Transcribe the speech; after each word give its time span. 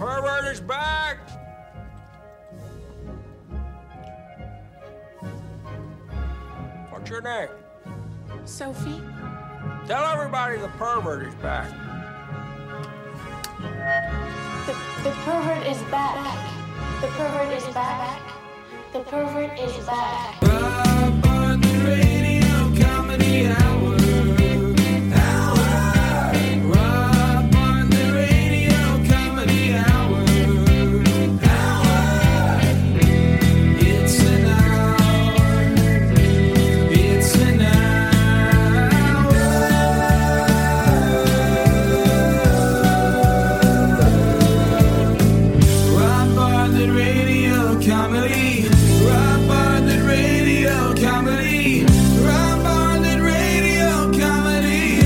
pervert 0.00 0.46
is 0.50 0.60
back! 0.62 1.18
What's 6.88 7.10
your 7.10 7.20
name? 7.20 7.48
Sophie? 8.46 9.02
Tell 9.86 10.02
everybody 10.06 10.56
the 10.56 10.68
pervert 10.78 11.26
is 11.26 11.34
back. 11.34 11.68
The, 14.64 14.72
the 15.02 15.10
pervert 15.26 15.66
is 15.66 15.82
back. 15.90 16.50
The 17.02 17.08
pervert 17.08 17.52
is 17.52 17.74
back. 17.74 18.22
The 18.94 19.00
pervert 19.00 19.58
is 19.58 19.84
back. 19.84 20.40
Rob 20.40 21.26
on 21.26 21.60
the 21.60 21.74
radio 21.84 22.82
comedy 22.82 23.48
hour. 23.48 23.60
Hour. 23.60 23.79
Comedy. 47.90 48.68
Rob 49.04 49.50
on 49.50 50.06
radio 50.06 50.94
comedy. 50.94 51.84
On 51.84 53.02
radio 53.20 54.12
comedy. 54.16 55.00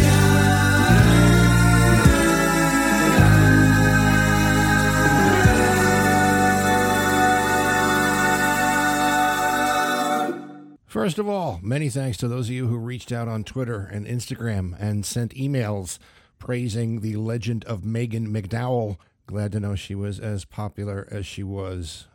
First 10.87 11.19
of 11.19 11.26
all, 11.26 11.60
many 11.63 11.88
thanks 11.88 12.19
to 12.19 12.29
those 12.29 12.48
of 12.48 12.54
you 12.54 12.66
who 12.66 12.76
reached 12.76 13.10
out 13.13 13.29
on 13.29 13.45
Twitter 13.45 13.88
and 13.91 14.07
Instagram 14.07 14.76
and 14.79 15.07
sent 15.07 15.35
emails 15.35 15.98
praising 16.38 17.01
the 17.01 17.16
legend 17.16 17.65
of 17.65 17.82
Megan 17.87 18.29
McDowell. 18.29 18.98
Glad 19.26 19.52
to 19.52 19.60
know 19.60 19.74
she 19.74 19.95
was 19.95 20.21
as 20.21 20.45
popular 20.45 21.09
as 21.10 21.24
she 21.24 21.43
was, 21.43 22.09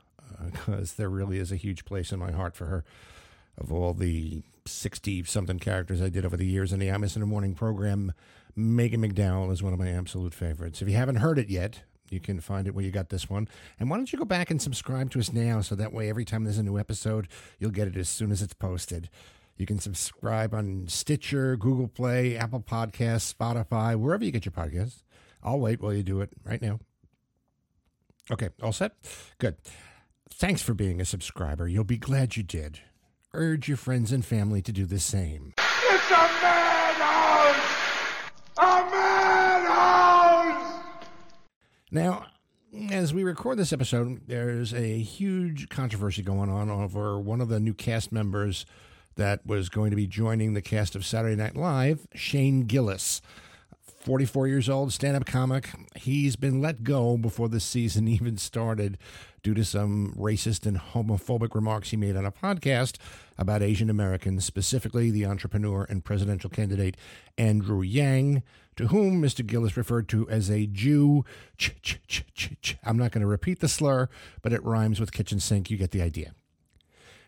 because 0.52 0.94
there 0.94 1.09
really 1.09 1.40
is 1.40 1.52
a 1.52 1.56
huge 1.56 1.86
place 1.86 2.12
in 2.12 2.20
my 2.20 2.32
heart 2.32 2.56
for 2.56 2.66
her. 2.66 2.84
Of 3.58 3.73
all 3.73 3.94
the 3.94 4.42
60 4.66 5.23
something 5.23 5.59
characters 5.59 6.02
I 6.02 6.09
did 6.09 6.26
over 6.26 6.38
the 6.38 6.45
years 6.45 6.72
in 6.72 6.80
the 6.80 6.88
Imus 6.88 7.16
in 7.16 7.20
the 7.20 7.26
Morning 7.26 7.56
program, 7.56 8.14
Megan 8.56 9.02
McDowell 9.02 9.52
is 9.52 9.62
one 9.62 9.73
of 9.73 9.80
my 9.80 9.90
absolute 9.90 10.34
favorites. 10.34 10.82
If 10.82 10.88
you 10.88 10.95
haven't 10.95 11.17
heard 11.17 11.40
it 11.40 11.50
yet, 11.50 11.82
you 12.10 12.20
can 12.20 12.40
find 12.40 12.67
it 12.67 12.73
where 12.73 12.84
you 12.84 12.92
got 12.92 13.10
this 13.10 13.30
one. 13.30 13.48
And 13.80 13.90
why 13.90 13.98
don't 13.98 14.12
you 14.12 14.20
go 14.20 14.26
back 14.26 14.50
and 14.50 14.62
subscribe 14.62 15.12
to 15.12 15.20
us 15.20 15.32
now 15.34 15.62
so 15.62 15.76
that 15.76 15.94
way 15.94 16.10
every 16.10 16.26
time 16.26 16.44
there's 16.44 16.58
a 16.58 16.64
new 16.64 16.80
episode, 16.80 17.28
you'll 17.60 17.72
get 17.72 17.88
it 17.88 17.98
as 17.98 18.10
soon 18.10 18.32
as 18.32 18.42
it's 18.42 18.54
posted. 18.54 19.10
You 19.58 19.66
can 19.66 19.80
subscribe 19.80 20.54
on 20.54 20.88
Stitcher, 20.88 21.58
Google 21.58 21.90
Play, 21.90 22.38
Apple 22.38 22.62
Podcasts, 22.62 23.34
Spotify, 23.34 23.95
wherever 23.95 24.23
you 24.23 24.32
get 24.32 24.45
your 24.45 24.54
podcasts. 24.54 25.04
I'll 25.44 25.60
wait 25.60 25.82
while 25.82 25.94
you 25.94 26.04
do 26.04 26.22
it 26.22 26.30
right 26.45 26.62
now. 26.62 26.80
Okay, 28.32 28.50
all 28.62 28.72
set? 28.72 28.94
Good. 29.38 29.56
Thanks 30.31 30.61
for 30.61 30.73
being 30.73 31.02
a 31.02 31.05
subscriber. 31.05 31.67
You'll 31.67 31.83
be 31.83 31.97
glad 31.97 32.38
you 32.38 32.44
did. 32.44 32.80
Urge 33.33 33.67
your 33.67 33.77
friends 33.77 34.11
and 34.11 34.25
family 34.25 34.61
to 34.61 34.71
do 34.71 34.86
the 34.86 34.99
same. 34.99 35.53
It's 35.58 36.11
a 36.11 36.30
madhouse! 36.41 37.55
A 38.58 38.89
madhouse! 38.89 40.83
Now, 41.91 42.27
as 42.91 43.13
we 43.13 43.23
record 43.23 43.58
this 43.58 43.73
episode, 43.73 44.21
there's 44.27 44.73
a 44.73 44.99
huge 44.99 45.69
controversy 45.69 46.21
going 46.21 46.49
on 46.49 46.69
over 46.69 47.19
one 47.19 47.41
of 47.41 47.49
the 47.49 47.59
new 47.59 47.73
cast 47.73 48.11
members 48.11 48.66
that 49.15 49.45
was 49.45 49.67
going 49.70 49.89
to 49.89 49.98
be 49.98 50.08
joining 50.08 50.54
the 50.54 50.61
cast 50.61 50.95
of 50.95 51.05
Saturday 51.05 51.36
Night 51.36 51.55
Live, 51.55 52.08
Shane 52.15 52.61
Gillis. 52.61 53.21
44 53.83 54.48
years 54.48 54.70
old, 54.70 54.93
stand 54.93 55.17
up 55.17 55.25
comic. 55.25 55.70
He's 55.95 56.37
been 56.37 56.61
let 56.61 56.83
go 56.83 57.17
before 57.17 57.49
the 57.49 57.59
season 57.59 58.08
even 58.08 58.37
started 58.37 58.98
due 59.44 59.54
to 59.54 59.64
some 59.64 60.14
racist 60.17 60.66
and 60.66 60.77
homophobic 60.77 61.55
remarks 61.55 61.92
he 61.92 61.98
made 61.98 62.16
on 62.16 62.26
a 62.26 62.32
podcast 62.32 62.98
about 63.38 63.61
Asian 63.61 63.89
Americans, 63.89 64.45
specifically 64.45 65.11
the 65.11 65.26
entrepreneur 65.26 65.86
and 65.89 66.04
presidential 66.04 66.50
candidate 66.50 66.98
Andrew 67.38 67.82
Yang, 67.82 68.44
to 68.76 68.88
whom 68.88 69.22
Mr. 69.22 69.45
Gillis 69.45 69.78
referred 69.78 70.08
to 70.10 70.30
as 70.30 70.49
a 70.49 70.66
Jew. 70.66 71.26
I'm 72.83 72.98
not 72.98 73.11
going 73.11 73.22
to 73.22 73.28
repeat 73.28 73.60
the 73.60 73.67
slur, 73.67 74.10
but 74.42 74.54
it 74.54 74.64
rhymes 74.64 74.99
with 74.99 75.11
kitchen 75.11 75.39
sink. 75.39 75.70
You 75.70 75.78
get 75.78 75.92
the 75.92 76.02
idea. 76.02 76.33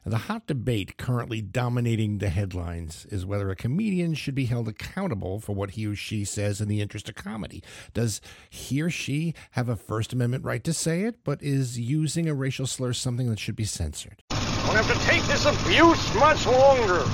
The 0.04 0.18
hot 0.18 0.48
debate 0.48 0.98
currently 0.98 1.44
dominating 1.44 2.18
the 2.18 2.30
headlines 2.30 3.06
is 3.12 3.24
whether 3.24 3.52
a 3.52 3.56
comedian 3.56 4.16
should 4.16 4.34
be 4.34 4.46
held 4.46 4.68
accountable 4.68 5.40
for 5.40 5.54
what 5.54 5.72
he 5.72 5.86
or 5.86 5.96
she 5.96 6.26
says 6.26 6.60
in 6.60 6.68
the 6.68 6.82
interest 6.82 7.08
of 7.08 7.14
comedy. 7.14 7.62
Does 7.94 8.20
he 8.50 8.82
or 8.82 8.90
she 8.90 9.36
have 9.52 9.70
a 9.70 9.76
First 9.76 10.12
Amendment 10.12 10.44
right 10.44 10.64
to 10.64 10.74
say 10.74 11.02
it, 11.02 11.24
but 11.24 11.44
is 11.44 11.80
using 11.80 12.28
a 12.28 12.34
racial 12.34 12.66
slur 12.66 12.94
something 12.94 13.30
that 13.30 13.38
should 13.38 13.56
be 13.56 13.64
censored? 13.64 14.24
I 14.32 14.64
Don't 14.66 14.84
have 14.84 14.92
to 14.92 15.06
take 15.06 15.22
this 15.26 15.46
abuse 15.46 16.16
much 16.16 16.48
longer. 16.48 17.06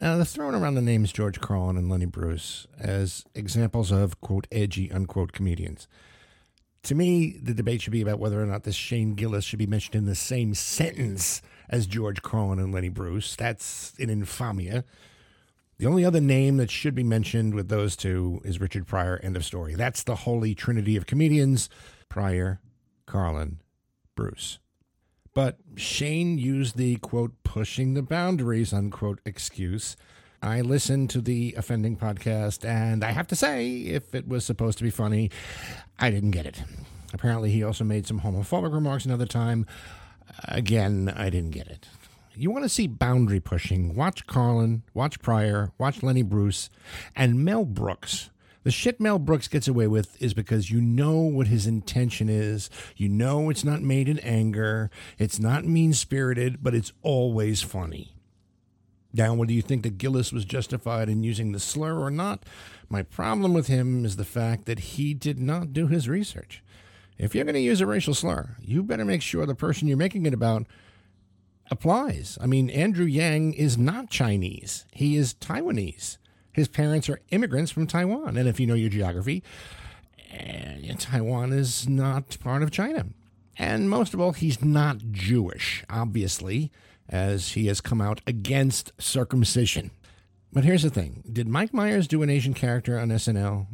Now, 0.00 0.16
they're 0.16 0.24
throwing 0.24 0.56
around 0.56 0.74
the 0.74 0.82
names 0.82 1.12
George 1.12 1.40
Carlin 1.40 1.76
and 1.76 1.88
Lenny 1.88 2.06
Bruce 2.06 2.66
as 2.76 3.24
examples 3.36 3.92
of, 3.92 4.20
quote, 4.20 4.48
edgy, 4.50 4.90
unquote, 4.90 5.30
comedians. 5.32 5.86
To 6.84 6.94
me, 6.96 7.38
the 7.40 7.54
debate 7.54 7.82
should 7.82 7.92
be 7.92 8.02
about 8.02 8.18
whether 8.18 8.42
or 8.42 8.46
not 8.46 8.64
this 8.64 8.74
Shane 8.74 9.14
Gillis 9.14 9.44
should 9.44 9.58
be 9.58 9.66
mentioned 9.66 9.94
in 9.94 10.04
the 10.04 10.16
same 10.16 10.54
sentence 10.54 11.40
as 11.68 11.86
George 11.86 12.22
Carlin 12.22 12.58
and 12.58 12.74
Lenny 12.74 12.88
Bruce. 12.88 13.36
That's 13.36 13.94
an 14.00 14.08
infamia. 14.08 14.82
The 15.78 15.86
only 15.86 16.04
other 16.04 16.20
name 16.20 16.56
that 16.56 16.70
should 16.70 16.94
be 16.94 17.04
mentioned 17.04 17.54
with 17.54 17.68
those 17.68 17.96
two 17.96 18.40
is 18.44 18.60
Richard 18.60 18.86
Pryor. 18.86 19.20
End 19.22 19.36
of 19.36 19.44
story. 19.44 19.74
That's 19.74 20.02
the 20.02 20.16
holy 20.16 20.54
trinity 20.54 20.96
of 20.96 21.06
comedians 21.06 21.68
Pryor, 22.08 22.60
Carlin, 23.06 23.60
Bruce. 24.16 24.58
But 25.34 25.58
Shane 25.76 26.36
used 26.36 26.76
the 26.76 26.96
quote, 26.96 27.32
pushing 27.42 27.94
the 27.94 28.02
boundaries, 28.02 28.72
unquote, 28.72 29.20
excuse. 29.24 29.96
I 30.42 30.60
listened 30.60 31.08
to 31.10 31.20
the 31.20 31.54
offending 31.56 31.96
podcast, 31.96 32.64
and 32.64 33.04
I 33.04 33.12
have 33.12 33.28
to 33.28 33.36
say, 33.36 33.82
if 33.82 34.12
it 34.12 34.26
was 34.26 34.44
supposed 34.44 34.76
to 34.78 34.84
be 34.84 34.90
funny, 34.90 35.30
I 36.00 36.10
didn't 36.10 36.32
get 36.32 36.46
it. 36.46 36.64
Apparently, 37.14 37.52
he 37.52 37.62
also 37.62 37.84
made 37.84 38.08
some 38.08 38.22
homophobic 38.22 38.74
remarks 38.74 39.04
another 39.04 39.26
time. 39.26 39.66
Again, 40.48 41.12
I 41.16 41.30
didn't 41.30 41.50
get 41.52 41.68
it. 41.68 41.86
You 42.34 42.50
want 42.50 42.64
to 42.64 42.68
see 42.68 42.88
boundary 42.88 43.38
pushing? 43.38 43.94
Watch 43.94 44.26
Carlin, 44.26 44.82
watch 44.94 45.20
Pryor, 45.20 45.70
watch 45.78 46.02
Lenny 46.02 46.22
Bruce, 46.22 46.70
and 47.14 47.44
Mel 47.44 47.64
Brooks. 47.64 48.30
The 48.64 48.72
shit 48.72 49.00
Mel 49.00 49.20
Brooks 49.20 49.46
gets 49.46 49.68
away 49.68 49.86
with 49.86 50.20
is 50.20 50.34
because 50.34 50.72
you 50.72 50.80
know 50.80 51.18
what 51.20 51.48
his 51.48 51.68
intention 51.68 52.28
is. 52.28 52.68
You 52.96 53.08
know 53.08 53.48
it's 53.48 53.64
not 53.64 53.82
made 53.82 54.08
in 54.08 54.18
anger, 54.20 54.90
it's 55.18 55.38
not 55.38 55.64
mean 55.64 55.92
spirited, 55.92 56.64
but 56.64 56.74
it's 56.74 56.92
always 57.02 57.62
funny. 57.62 58.16
Now, 59.14 59.34
whether 59.34 59.52
you 59.52 59.62
think 59.62 59.82
that 59.82 59.98
Gillis 59.98 60.32
was 60.32 60.44
justified 60.44 61.08
in 61.08 61.22
using 61.22 61.52
the 61.52 61.60
slur 61.60 61.98
or 61.98 62.10
not, 62.10 62.44
my 62.88 63.02
problem 63.02 63.52
with 63.52 63.66
him 63.66 64.04
is 64.04 64.16
the 64.16 64.24
fact 64.24 64.64
that 64.66 64.78
he 64.80 65.12
did 65.12 65.38
not 65.38 65.72
do 65.72 65.86
his 65.86 66.08
research. 66.08 66.62
If 67.18 67.34
you're 67.34 67.44
going 67.44 67.54
to 67.54 67.60
use 67.60 67.80
a 67.80 67.86
racial 67.86 68.14
slur, 68.14 68.56
you 68.60 68.82
better 68.82 69.04
make 69.04 69.22
sure 69.22 69.44
the 69.44 69.54
person 69.54 69.86
you're 69.86 69.96
making 69.96 70.24
it 70.24 70.34
about 70.34 70.66
applies. 71.70 72.38
I 72.40 72.46
mean, 72.46 72.70
Andrew 72.70 73.04
Yang 73.04 73.54
is 73.54 73.76
not 73.76 74.10
Chinese, 74.10 74.86
he 74.92 75.16
is 75.16 75.34
Taiwanese. 75.34 76.18
His 76.52 76.68
parents 76.68 77.08
are 77.08 77.20
immigrants 77.30 77.70
from 77.70 77.86
Taiwan. 77.86 78.36
And 78.36 78.46
if 78.46 78.60
you 78.60 78.66
know 78.66 78.74
your 78.74 78.90
geography, 78.90 79.42
eh, 80.30 80.92
Taiwan 80.98 81.50
is 81.52 81.88
not 81.88 82.38
part 82.40 82.62
of 82.62 82.70
China. 82.70 83.06
And 83.58 83.88
most 83.88 84.12
of 84.12 84.20
all, 84.20 84.32
he's 84.32 84.62
not 84.62 84.98
Jewish, 85.12 85.84
obviously, 85.88 86.70
as 87.12 87.52
he 87.52 87.66
has 87.66 87.82
come 87.82 88.00
out 88.00 88.22
against 88.26 88.90
circumcision. 88.98 89.90
But 90.52 90.64
here's 90.64 90.82
the 90.82 90.90
thing 90.90 91.22
Did 91.30 91.46
Mike 91.46 91.72
Myers 91.72 92.08
do 92.08 92.22
an 92.22 92.30
Asian 92.30 92.54
character 92.54 92.98
on 92.98 93.10
SNL? 93.10 93.66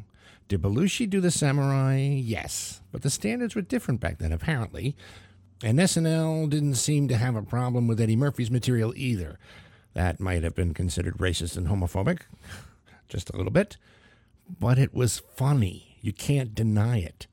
Did 0.49 0.63
Belushi 0.63 1.09
do 1.09 1.21
the 1.21 1.31
samurai? 1.31 1.99
Yes. 1.99 2.81
But 2.91 3.03
the 3.03 3.11
standards 3.11 3.55
were 3.55 3.63
different 3.63 4.01
back 4.01 4.19
then, 4.19 4.33
apparently. 4.33 4.97
And 5.63 5.79
SNL 5.79 6.49
didn't 6.49 6.77
seem 6.77 7.09
to 7.09 7.17
have 7.17 7.37
a 7.37 7.43
problem 7.43 7.87
with 7.87 8.01
Eddie 8.01 8.17
Murphy's 8.17 8.51
material 8.51 8.95
either. 8.97 9.39
That 9.95 10.21
might 10.21 10.45
have 10.45 10.55
been 10.55 10.75
considered 10.75 11.19
racist 11.19 11.57
and 11.57 11.67
homophobic, 11.67 12.21
just 13.09 13.31
a 13.31 13.37
little 13.37 13.53
bit. 13.53 13.77
But 14.59 14.79
it 14.79 14.95
was 14.95 15.19
funny. 15.37 15.99
You 16.01 16.13
can't 16.13 16.55
deny 16.55 16.99
it. 16.99 17.27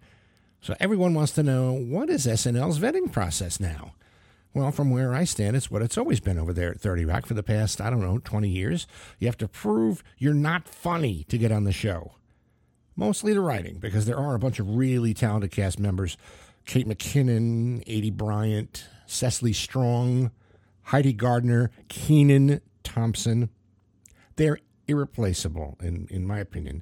So 0.60 0.75
everyone 0.80 1.13
wants 1.13 1.31
to 1.34 1.44
know 1.44 1.72
what 1.72 2.10
is 2.10 2.25
SNL's 2.25 2.80
vetting 2.80 3.12
process 3.12 3.60
now? 3.60 3.94
Well, 4.56 4.72
from 4.72 4.90
where 4.90 5.13
I 5.13 5.25
stand, 5.25 5.57
it's 5.57 5.69
what 5.69 5.81
it's 5.81 5.98
always 5.98 6.22
been 6.22 6.40
over 6.40 6.54
there 6.54 6.72
at 6.72 6.80
30 6.80 7.04
Rock 7.04 7.25
for 7.25 7.34
the 7.34 7.44
past, 7.44 7.81
I 7.81 7.90
don't 7.90 8.00
know, 8.00 8.19
20 8.19 8.48
years. 8.48 8.88
You 9.19 9.28
have 9.28 9.38
to 9.40 9.50
prove 9.50 10.02
you're 10.18 10.34
not 10.34 10.66
funny 10.66 11.25
to 11.25 11.38
get 11.38 11.52
on 11.52 11.66
the 11.66 11.74
show. 11.74 12.13
Mostly 12.96 13.34
the 13.34 13.42
writing, 13.42 13.80
because 13.80 14.06
there 14.06 14.18
are 14.18 14.34
a 14.34 14.40
bunch 14.40 14.57
of 14.57 14.69
really 14.69 15.13
talented 15.13 15.52
cast 15.52 15.78
members 15.78 16.16
Kate 16.66 16.88
McKinnon, 16.88 17.86
Aidy 17.86 18.13
Bryant, 18.13 18.86
Cecily 19.06 19.52
Strong, 19.52 20.31
Heidi 20.84 21.12
Gardner, 21.12 21.69
Kenan 21.90 22.62
Thompson. 22.81 23.50
They're 24.38 24.60
irreplaceable, 24.88 25.78
in, 25.81 26.07
in 26.10 26.25
my 26.25 26.40
opinion. 26.40 26.81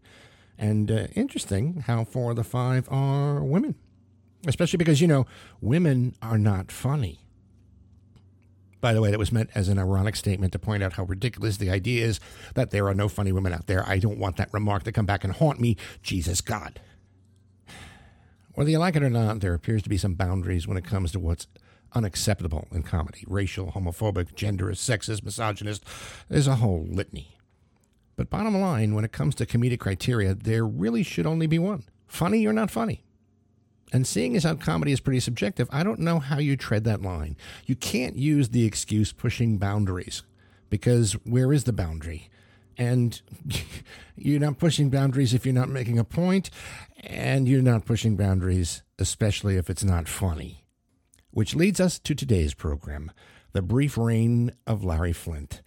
And 0.59 0.91
uh, 0.91 1.07
interesting 1.15 1.83
how 1.87 2.03
four 2.03 2.29
of 2.29 2.35
the 2.35 2.43
five 2.43 2.87
are 2.91 3.43
women, 3.43 3.73
especially 4.45 4.77
because, 4.77 5.01
you 5.01 5.07
know, 5.07 5.25
women 5.59 6.13
are 6.21 6.37
not 6.37 6.71
funny. 6.71 7.22
By 8.83 8.91
the 8.91 8.99
way, 8.99 9.11
that 9.11 9.17
was 9.17 9.31
meant 9.31 9.49
as 9.55 9.69
an 9.69 9.79
ironic 9.79 10.13
statement 10.13 10.51
to 10.51 10.59
point 10.59 10.83
out 10.83 10.91
how 10.91 11.05
ridiculous 11.05 11.55
the 11.55 11.69
idea 11.69 12.05
is 12.05 12.19
that 12.55 12.71
there 12.71 12.89
are 12.89 12.93
no 12.93 13.07
funny 13.07 13.31
women 13.31 13.53
out 13.53 13.65
there. 13.65 13.87
I 13.87 13.97
don't 13.97 14.17
want 14.17 14.35
that 14.35 14.51
remark 14.51 14.83
to 14.83 14.91
come 14.91 15.05
back 15.05 15.23
and 15.23 15.31
haunt 15.31 15.61
me. 15.61 15.77
Jesus 16.01 16.41
God. 16.41 16.81
Whether 18.55 18.71
you 18.71 18.79
like 18.79 18.97
it 18.97 19.03
or 19.03 19.09
not, 19.09 19.39
there 19.39 19.53
appears 19.53 19.83
to 19.83 19.89
be 19.89 19.95
some 19.95 20.15
boundaries 20.15 20.67
when 20.67 20.75
it 20.75 20.83
comes 20.83 21.13
to 21.13 21.19
what's 21.21 21.47
unacceptable 21.93 22.67
in 22.73 22.83
comedy 22.83 23.23
racial, 23.25 23.71
homophobic, 23.71 24.33
genderist, 24.33 24.83
sexist, 24.83 25.23
misogynist. 25.23 25.85
There's 26.27 26.47
a 26.47 26.55
whole 26.55 26.85
litany. 26.85 27.37
But 28.17 28.29
bottom 28.29 28.59
line, 28.59 28.95
when 28.95 29.05
it 29.05 29.13
comes 29.13 29.33
to 29.35 29.45
comedic 29.45 29.79
criteria, 29.79 30.33
there 30.33 30.67
really 30.67 31.03
should 31.03 31.25
only 31.25 31.47
be 31.47 31.57
one 31.57 31.85
funny 32.05 32.45
or 32.45 32.51
not 32.51 32.69
funny. 32.69 33.05
And 33.93 34.07
seeing 34.07 34.35
as 34.35 34.43
how 34.43 34.55
comedy 34.55 34.91
is 34.91 34.99
pretty 34.99 35.19
subjective, 35.19 35.69
I 35.71 35.83
don't 35.83 35.99
know 35.99 36.17
how 36.17 36.39
you 36.39 36.57
tread 36.57 36.83
that 36.85 37.03
line. 37.03 37.37
You 37.65 37.75
can't 37.75 38.17
use 38.17 38.49
the 38.49 38.65
excuse 38.65 39.13
pushing 39.13 39.59
boundaries 39.59 40.23
because 40.71 41.13
where 41.23 41.53
is 41.53 41.65
the 41.65 41.73
boundary? 41.73 42.31
And 42.75 43.21
you're 44.17 44.39
not 44.39 44.57
pushing 44.57 44.89
boundaries 44.89 45.35
if 45.35 45.45
you're 45.45 45.53
not 45.53 45.69
making 45.69 45.99
a 45.99 46.03
point, 46.03 46.49
and 47.03 47.47
you're 47.47 47.61
not 47.61 47.85
pushing 47.85 48.15
boundaries, 48.15 48.81
especially 48.97 49.57
if 49.57 49.69
it's 49.69 49.83
not 49.83 50.07
funny. 50.07 50.65
Which 51.29 51.55
leads 51.55 51.79
us 51.79 51.99
to 51.99 52.15
today's 52.15 52.55
program 52.55 53.11
The 53.51 53.61
Brief 53.61 53.95
Reign 53.95 54.53
of 54.65 54.83
Larry 54.83 55.13
Flynt. 55.13 55.61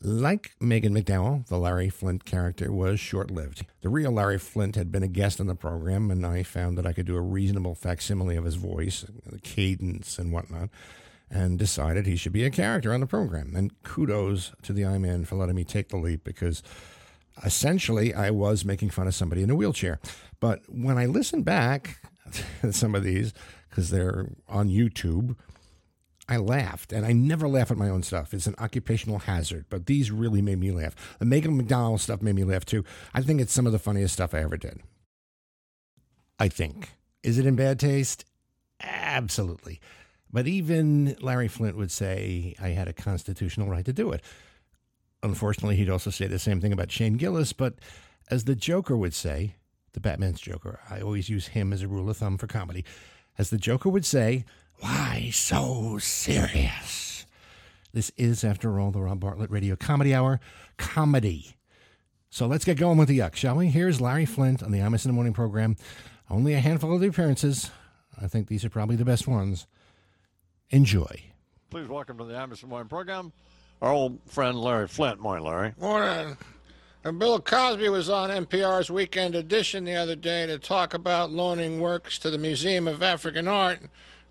Like 0.00 0.52
Megan 0.60 0.94
McDowell, 0.94 1.46
the 1.48 1.58
Larry 1.58 1.88
Flynt 1.88 2.24
character 2.24 2.70
was 2.70 3.00
short 3.00 3.32
lived. 3.32 3.66
The 3.80 3.88
real 3.88 4.12
Larry 4.12 4.38
Flynt 4.38 4.76
had 4.76 4.92
been 4.92 5.02
a 5.02 5.08
guest 5.08 5.40
on 5.40 5.48
the 5.48 5.56
program, 5.56 6.10
and 6.10 6.24
I 6.24 6.44
found 6.44 6.78
that 6.78 6.86
I 6.86 6.92
could 6.92 7.06
do 7.06 7.16
a 7.16 7.20
reasonable 7.20 7.74
facsimile 7.74 8.36
of 8.36 8.44
his 8.44 8.54
voice, 8.54 9.04
the 9.26 9.40
cadence, 9.40 10.18
and 10.18 10.32
whatnot, 10.32 10.68
and 11.28 11.58
decided 11.58 12.06
he 12.06 12.14
should 12.14 12.32
be 12.32 12.44
a 12.44 12.50
character 12.50 12.92
on 12.92 13.00
the 13.00 13.06
program. 13.06 13.54
And 13.56 13.82
kudos 13.82 14.52
to 14.62 14.72
the 14.72 14.86
I 14.86 14.98
Man 14.98 15.24
for 15.24 15.34
letting 15.34 15.56
me 15.56 15.64
take 15.64 15.88
the 15.88 15.96
leap 15.96 16.22
because 16.22 16.62
essentially 17.44 18.14
I 18.14 18.30
was 18.30 18.64
making 18.64 18.90
fun 18.90 19.08
of 19.08 19.16
somebody 19.16 19.42
in 19.42 19.50
a 19.50 19.56
wheelchair. 19.56 19.98
But 20.38 20.60
when 20.68 20.96
I 20.96 21.06
listen 21.06 21.42
back 21.42 21.98
to 22.62 22.72
some 22.72 22.94
of 22.94 23.02
these, 23.02 23.32
because 23.68 23.90
they're 23.90 24.30
on 24.48 24.68
YouTube, 24.68 25.36
I 26.28 26.36
laughed, 26.36 26.92
and 26.92 27.06
I 27.06 27.12
never 27.12 27.48
laugh 27.48 27.70
at 27.70 27.78
my 27.78 27.88
own 27.88 28.02
stuff. 28.02 28.34
It's 28.34 28.46
an 28.46 28.54
occupational 28.58 29.20
hazard, 29.20 29.64
but 29.70 29.86
these 29.86 30.10
really 30.10 30.42
made 30.42 30.58
me 30.58 30.70
laugh. 30.70 30.94
The 31.18 31.24
Megan 31.24 31.60
McDowell 31.60 31.98
stuff 31.98 32.20
made 32.20 32.34
me 32.34 32.44
laugh 32.44 32.66
too. 32.66 32.84
I 33.14 33.22
think 33.22 33.40
it's 33.40 33.52
some 33.52 33.66
of 33.66 33.72
the 33.72 33.78
funniest 33.78 34.14
stuff 34.14 34.34
I 34.34 34.40
ever 34.40 34.58
did. 34.58 34.80
I 36.38 36.48
think. 36.48 36.90
Is 37.22 37.38
it 37.38 37.46
in 37.46 37.56
bad 37.56 37.80
taste? 37.80 38.24
Absolutely. 38.80 39.80
But 40.30 40.46
even 40.46 41.16
Larry 41.20 41.48
Flynt 41.48 41.76
would 41.76 41.90
say 41.90 42.54
I 42.60 42.68
had 42.68 42.88
a 42.88 42.92
constitutional 42.92 43.70
right 43.70 43.84
to 43.86 43.92
do 43.92 44.12
it. 44.12 44.22
Unfortunately, 45.22 45.76
he'd 45.76 45.90
also 45.90 46.10
say 46.10 46.26
the 46.26 46.38
same 46.38 46.60
thing 46.60 46.72
about 46.72 46.92
Shane 46.92 47.16
Gillis, 47.16 47.52
but 47.52 47.74
as 48.30 48.44
the 48.44 48.54
Joker 48.54 48.96
would 48.96 49.14
say, 49.14 49.56
the 49.94 50.00
Batman's 50.00 50.40
Joker, 50.40 50.80
I 50.88 51.00
always 51.00 51.30
use 51.30 51.48
him 51.48 51.72
as 51.72 51.82
a 51.82 51.88
rule 51.88 52.10
of 52.10 52.18
thumb 52.18 52.36
for 52.36 52.46
comedy. 52.46 52.84
As 53.38 53.50
the 53.50 53.56
Joker 53.56 53.88
would 53.88 54.04
say, 54.04 54.44
why 54.80 55.30
so 55.32 55.98
serious? 55.98 57.26
This 57.92 58.10
is, 58.16 58.44
after 58.44 58.78
all, 58.78 58.90
the 58.90 59.00
Rob 59.00 59.20
Bartlett 59.20 59.50
Radio 59.50 59.76
Comedy 59.76 60.14
Hour 60.14 60.40
comedy. 60.76 61.56
So 62.30 62.46
let's 62.46 62.64
get 62.64 62.78
going 62.78 62.98
with 62.98 63.08
the 63.08 63.18
yuck, 63.18 63.34
shall 63.34 63.56
we? 63.56 63.68
Here's 63.68 64.00
Larry 64.00 64.26
Flynt 64.26 64.62
on 64.62 64.70
the 64.70 64.78
Imus 64.78 65.04
in 65.04 65.10
the 65.10 65.14
Morning 65.14 65.32
program. 65.32 65.76
Only 66.30 66.54
a 66.54 66.60
handful 66.60 66.94
of 66.94 67.00
the 67.00 67.08
appearances. 67.08 67.70
I 68.20 68.28
think 68.28 68.48
these 68.48 68.64
are 68.64 68.70
probably 68.70 68.96
the 68.96 69.04
best 69.04 69.26
ones. 69.26 69.66
Enjoy. 70.70 71.22
Please 71.70 71.88
welcome 71.88 72.18
to 72.18 72.24
the 72.24 72.34
Imus 72.34 72.62
in 72.62 72.68
the 72.68 72.74
Morning 72.74 72.88
program 72.88 73.32
our 73.80 73.92
old 73.92 74.18
friend 74.26 74.58
Larry 74.58 74.88
Flynt. 74.88 75.20
Morning, 75.20 75.44
Larry. 75.44 75.74
Morning. 75.78 76.36
And 77.04 77.18
Bill 77.18 77.40
Cosby 77.40 77.88
was 77.88 78.10
on 78.10 78.30
NPR's 78.30 78.90
Weekend 78.90 79.34
Edition 79.34 79.84
the 79.84 79.94
other 79.94 80.16
day 80.16 80.46
to 80.46 80.58
talk 80.58 80.94
about 80.94 81.30
loaning 81.30 81.80
works 81.80 82.18
to 82.18 82.30
the 82.30 82.38
Museum 82.38 82.88
of 82.88 83.02
African 83.02 83.46
Art. 83.46 83.80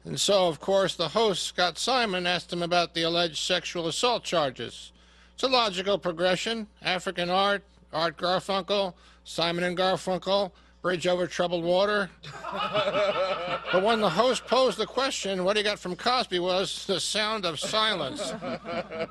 And 0.06 0.20
so, 0.20 0.48
of 0.48 0.60
course, 0.60 0.96
the 0.96 1.10
host, 1.10 1.44
Scott 1.44 1.78
Simon, 1.78 2.26
asked 2.26 2.54
him 2.54 2.64
about 2.64 2.94
the 2.94 3.04
alleged 3.04 3.38
sexual 3.38 3.88
assault 3.88 4.24
charges. 4.24 4.92
It's 5.34 5.44
a 5.44 5.48
logical 5.48 5.98
progression 5.98 6.68
African 6.82 7.30
art, 7.30 7.64
Art 7.94 8.18
Garfunkel, 8.18 8.94
Simon 9.24 9.64
and 9.64 9.78
Garfunkel, 9.78 10.52
Bridge 10.82 11.08
Over 11.08 11.28
Troubled 11.28 11.64
Water. 11.64 12.10
but 12.52 13.84
when 13.84 14.00
the 14.00 14.10
host 14.10 14.46
posed 14.46 14.78
the 14.78 14.86
question, 14.86 15.44
what 15.44 15.58
he 15.58 15.64
got 15.64 15.80
from 15.80 15.96
Cosby 15.96 16.40
was 16.40 16.86
the 16.86 17.00
sound 17.00 17.46
of 17.46 17.60
silence. 17.60 18.34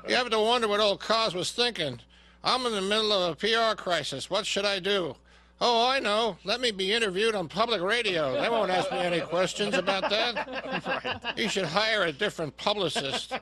You 0.07 0.15
have 0.15 0.29
to 0.29 0.39
wonder 0.39 0.67
what 0.67 0.79
old 0.79 0.99
Cos 0.99 1.33
was 1.33 1.51
thinking. 1.51 1.99
I'm 2.43 2.65
in 2.65 2.73
the 2.73 2.81
middle 2.81 3.11
of 3.11 3.33
a 3.33 3.35
PR 3.35 3.79
crisis. 3.79 4.29
What 4.29 4.45
should 4.45 4.65
I 4.65 4.79
do? 4.79 5.15
Oh, 5.59 5.89
I 5.89 5.99
know. 5.99 6.37
Let 6.43 6.61
me 6.61 6.69
be 6.69 6.93
interviewed 6.93 7.33
on 7.33 7.47
public 7.47 7.81
radio. 7.81 8.39
They 8.39 8.47
won't 8.47 8.69
ask 8.69 8.91
me 8.91 8.99
any 8.99 9.21
questions 9.21 9.73
about 9.73 10.07
that. 10.09 10.83
right. 11.25 11.37
You 11.37 11.49
should 11.49 11.65
hire 11.65 12.03
a 12.03 12.11
different 12.11 12.55
publicist. 12.57 13.33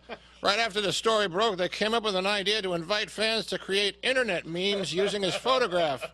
Right 0.41 0.59
after 0.59 0.79
the 0.79 0.93
story 0.93 1.27
broke, 1.27 1.57
they 1.57 1.67
came 1.67 1.93
up 1.93 2.03
with 2.03 2.15
an 2.15 2.25
idea 2.25 2.61
to 2.61 2.73
invite 2.73 3.09
fans 3.09 3.45
to 3.47 3.57
create 3.57 3.97
internet 4.01 4.45
memes 4.45 4.93
using 4.93 5.23
his 5.23 5.35
photograph. 5.35 6.05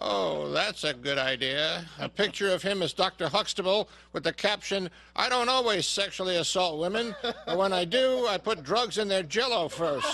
Oh, 0.00 0.50
that's 0.50 0.84
a 0.84 0.94
good 0.94 1.18
idea. 1.18 1.84
A 1.98 2.08
picture 2.08 2.50
of 2.50 2.62
him 2.62 2.82
as 2.82 2.92
Dr. 2.92 3.28
Huxtable 3.28 3.88
with 4.12 4.24
the 4.24 4.32
caption, 4.32 4.90
I 5.16 5.28
don't 5.28 5.48
always 5.48 5.86
sexually 5.86 6.36
assault 6.36 6.80
women, 6.80 7.14
but 7.22 7.58
when 7.58 7.72
I 7.72 7.84
do, 7.84 8.26
I 8.28 8.38
put 8.38 8.62
drugs 8.62 8.98
in 8.98 9.08
their 9.08 9.22
jello 9.22 9.68
first. 9.68 10.06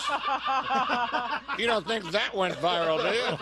You 1.59 1.67
don't 1.67 1.87
think 1.87 2.11
that 2.11 2.35
went 2.35 2.55
viral, 2.57 2.99
do 2.99 3.15
you? 3.15 3.37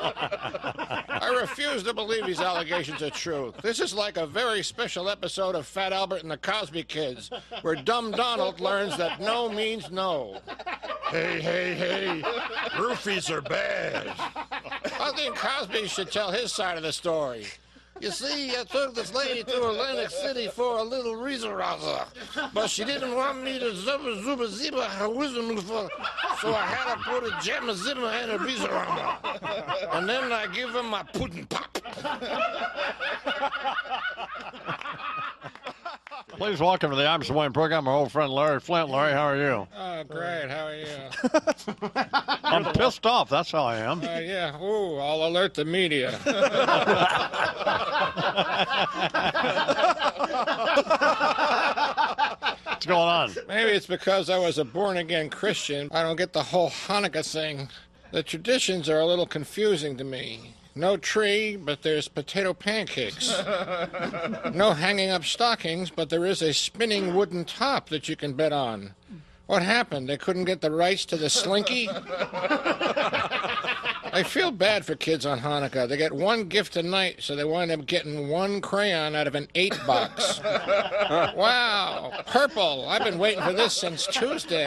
I 1.08 1.37
refuse 1.40 1.82
to 1.84 1.94
believe 1.94 2.26
these 2.26 2.40
allegations 2.40 3.02
are 3.02 3.11
true. 3.11 3.52
This 3.62 3.81
is 3.81 3.94
like 3.94 4.17
a 4.17 4.26
very 4.26 4.62
special 4.62 5.08
episode 5.08 5.55
of 5.55 5.67
Fat 5.67 5.93
Albert 5.93 6.22
and 6.22 6.31
the 6.31 6.36
Cosby 6.36 6.84
Kids, 6.84 7.31
where 7.62 7.77
Dumb 7.77 8.10
Donald 8.10 8.60
learns 8.60 8.96
that 8.96 9.20
no 9.20 9.48
means 9.48 9.91
no. 9.91 10.41
Hey, 11.08 11.41
hey, 11.41 11.74
hey. 11.74 12.22
Roofies 12.72 13.31
are 13.31 13.41
bad. 13.41 14.12
I 14.98 15.12
think 15.15 15.36
Cosby 15.36 15.86
should 15.86 16.10
tell 16.17 16.31
his 16.31 16.51
side 16.51 16.79
of 16.79 16.82
the 16.82 16.93
story. 16.94 17.44
You 18.01 18.11
see, 18.11 18.51
I 18.51 18.65
took 18.65 18.94
this 18.94 19.15
lady 19.15 19.44
to 19.44 19.69
Atlantic 19.69 20.08
City 20.08 20.49
for 20.49 20.79
a 20.79 20.82
little 20.82 21.15
Rizaraza, 21.15 22.06
but 22.55 22.70
she 22.70 22.85
didn't 22.85 23.15
want 23.15 23.43
me 23.43 23.58
to 23.58 23.67
zubba 23.75 24.23
zuba 24.23 24.49
ziba 24.49 24.85
her 24.85 25.11
wisdom 25.11 25.58
for, 25.58 25.91
so 26.41 26.55
I 26.55 26.65
had 26.65 26.94
to 26.94 27.01
put 27.03 27.25
a 27.25 27.31
jamma 27.37 27.75
zimma 27.75 28.11
and 28.23 28.31
a 28.32 28.39
Rizarama. 28.39 29.94
And 29.94 30.08
then 30.08 30.32
I 30.32 30.46
give 30.46 30.75
him 30.75 30.87
my 30.89 31.03
pudding 31.03 31.46
pop. 31.46 31.79
Please 36.31 36.61
welcome 36.61 36.91
to 36.91 36.96
the 36.96 37.03
Imus 37.03 37.23
in 37.23 37.27
the 37.29 37.32
Morning 37.35 37.53
program 37.53 37.89
our 37.89 37.94
old 37.94 38.13
friend 38.13 38.32
Larry 38.32 38.61
Flynt. 38.61 38.89
Larry, 38.89 39.13
how 39.13 39.27
are 39.27 39.37
you? 39.37 39.69
Oh, 39.77 40.05
great. 40.05 40.49
How 40.49 40.67
are 40.67 40.77
you? 40.77 42.23
I'm 42.56 42.72
pissed 42.72 43.05
off. 43.05 43.29
That's 43.29 43.51
how 43.51 43.65
I 43.65 43.77
am. 43.77 44.01
Uh, 44.03 44.19
yeah. 44.20 44.63
Ooh, 44.63 44.96
I'll 44.96 45.27
alert 45.27 45.53
the 45.55 45.65
media. 45.65 46.13
What's 52.65 52.86
going 52.86 53.08
on? 53.08 53.34
Maybe 53.46 53.72
it's 53.72 53.86
because 53.86 54.31
I 54.31 54.39
was 54.39 54.56
a 54.58 54.65
born 54.65 54.96
again 54.96 55.29
Christian. 55.29 55.89
I 55.93 56.03
don't 56.03 56.17
get 56.17 56.32
the 56.32 56.43
whole 56.43 56.70
Hanukkah 56.70 57.31
thing. 57.31 57.69
The 58.13 58.22
traditions 58.22 58.89
are 58.89 59.01
a 59.01 59.06
little 59.06 59.27
confusing 59.27 59.96
to 59.98 60.05
me. 60.05 60.55
No 60.75 60.96
tree, 60.96 61.56
but 61.56 61.82
there's 61.82 62.08
potato 62.08 62.55
pancakes. 62.55 63.29
no 64.53 64.72
hanging 64.72 65.10
up 65.10 65.25
stockings, 65.25 65.91
but 65.91 66.10
there 66.10 66.27
is 66.27 66.43
a 66.43 66.53
spinning 66.53 67.15
wooden 67.15 67.44
top 67.44 67.89
that 67.89 68.08
you 68.08 68.17
can 68.17 68.34
bet 68.34 68.53
on. 68.53 68.94
What 69.46 69.62
happened? 69.62 70.08
They 70.08 70.17
couldn't 70.17 70.46
get 70.46 70.60
the 70.60 70.72
rights 70.72 71.05
to 71.06 71.17
the 71.17 71.31
slinky? 71.31 71.88
I 74.12 74.24
feel 74.26 74.50
bad 74.50 74.84
for 74.84 74.94
kids 74.96 75.24
on 75.26 75.38
Hanukkah. 75.41 75.88
They 75.88 75.96
get 75.96 76.12
one 76.12 76.44
gift 76.48 76.76
a 76.76 76.82
night, 76.82 77.17
so 77.20 77.36
they 77.36 77.44
wind 77.44 77.70
up 77.70 77.86
getting 77.86 78.29
one 78.29 78.60
crayon 78.60 79.15
out 79.15 79.26
of 79.26 79.34
an 79.34 79.46
eight 79.55 79.79
box. 79.86 80.41
wow, 80.43 82.12
purple. 82.26 82.88
I've 82.88 83.05
been 83.05 83.19
waiting 83.19 83.44
for 83.44 83.53
this 83.53 83.74
since 83.74 84.06
Tuesday. 84.06 84.65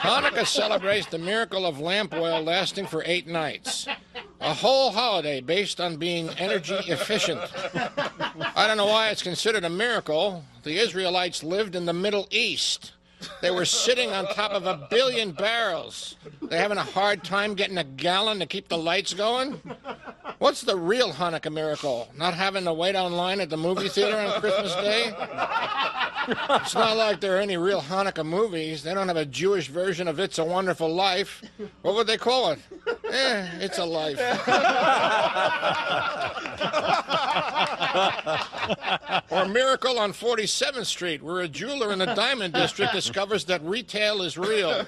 Hanukkah 0.00 0.46
celebrates 0.46 1.06
the 1.06 1.18
miracle 1.18 1.64
of 1.64 1.80
lamp 1.80 2.12
oil 2.12 2.42
lasting 2.42 2.86
for 2.86 3.02
eight 3.06 3.26
nights. 3.26 3.86
A 4.46 4.54
whole 4.54 4.92
holiday 4.92 5.40
based 5.40 5.80
on 5.80 5.96
being 5.96 6.30
energy 6.38 6.76
efficient. 6.86 7.40
I 8.54 8.68
don't 8.68 8.76
know 8.76 8.86
why 8.86 9.10
it's 9.10 9.20
considered 9.22 9.64
a 9.64 9.68
miracle. 9.68 10.44
The 10.62 10.78
Israelites 10.78 11.42
lived 11.42 11.74
in 11.74 11.84
the 11.84 11.92
Middle 11.92 12.28
East. 12.30 12.92
They 13.42 13.50
were 13.50 13.64
sitting 13.64 14.12
on 14.12 14.24
top 14.28 14.52
of 14.52 14.66
a 14.66 14.86
billion 14.88 15.32
barrels. 15.32 16.14
They're 16.42 16.60
having 16.60 16.78
a 16.78 16.84
hard 16.84 17.24
time 17.24 17.54
getting 17.54 17.76
a 17.76 17.82
gallon 17.82 18.38
to 18.38 18.46
keep 18.46 18.68
the 18.68 18.78
lights 18.78 19.14
going. 19.14 19.60
What's 20.38 20.60
the 20.60 20.76
real 20.76 21.12
Hanukkah 21.12 21.52
miracle? 21.52 22.08
Not 22.16 22.34
having 22.34 22.64
to 22.64 22.72
wait 22.72 22.94
online 22.94 23.40
at 23.40 23.48
the 23.48 23.56
movie 23.56 23.88
theater 23.88 24.18
on 24.18 24.38
Christmas 24.40 24.74
Day? 24.76 25.14
It's 26.28 26.74
not 26.74 26.96
like 26.96 27.20
there 27.20 27.36
are 27.36 27.40
any 27.40 27.56
real 27.56 27.80
Hanukkah 27.80 28.26
movies. 28.26 28.82
They 28.82 28.92
don't 28.92 29.08
have 29.08 29.16
a 29.16 29.24
Jewish 29.24 29.68
version 29.68 30.08
of 30.08 30.18
It's 30.18 30.38
a 30.38 30.44
Wonderful 30.44 30.92
Life. 30.92 31.42
What 31.82 31.94
would 31.94 32.06
they 32.08 32.16
call 32.16 32.50
it? 32.50 32.58
Eh, 33.08 33.48
it's 33.60 33.78
a 33.78 33.84
life. 33.84 34.18
or 39.30 39.46
Miracle 39.46 39.98
on 39.98 40.12
47th 40.12 40.86
Street, 40.86 41.22
where 41.22 41.42
a 41.42 41.48
jeweler 41.48 41.92
in 41.92 42.00
the 42.00 42.06
Diamond 42.06 42.54
District 42.54 42.92
discovers 42.92 43.44
that 43.44 43.62
retail 43.62 44.22
is 44.22 44.36
real. 44.36 44.84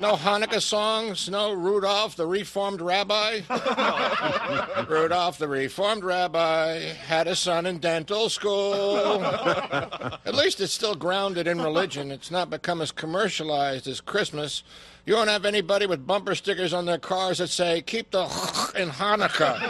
No 0.00 0.14
Hanukkah 0.16 0.62
songs, 0.62 1.28
no 1.28 1.52
Rudolph 1.52 2.14
the 2.16 2.26
Reformed 2.26 2.80
Rabbi. 2.80 3.33
Rudolph 4.88 5.38
the 5.38 5.48
Reformed 5.48 6.04
Rabbi 6.04 6.78
had 6.78 7.26
a 7.26 7.34
son 7.34 7.66
in 7.66 7.78
dental 7.78 8.28
school. 8.28 9.24
At 9.24 10.34
least 10.34 10.60
it's 10.60 10.72
still 10.72 10.94
grounded 10.94 11.46
in 11.46 11.60
religion. 11.60 12.10
It's 12.10 12.30
not 12.30 12.50
become 12.50 12.80
as 12.80 12.92
commercialized 12.92 13.86
as 13.88 14.00
Christmas. 14.00 14.62
You 15.06 15.14
won't 15.14 15.28
have 15.28 15.44
anybody 15.44 15.86
with 15.86 16.06
bumper 16.06 16.34
stickers 16.34 16.72
on 16.72 16.86
their 16.86 16.98
cars 16.98 17.38
that 17.38 17.48
say, 17.48 17.82
keep 17.82 18.10
the 18.10 18.22
in 18.76 18.90
Hanukkah. 18.90 19.60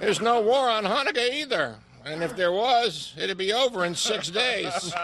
There's 0.00 0.20
no 0.20 0.40
war 0.40 0.68
on 0.68 0.84
Hanukkah 0.84 1.32
either. 1.32 1.76
And 2.04 2.22
if 2.22 2.34
there 2.34 2.52
was, 2.52 3.14
it'd 3.18 3.36
be 3.36 3.52
over 3.52 3.84
in 3.84 3.94
six 3.94 4.30
days. 4.30 4.94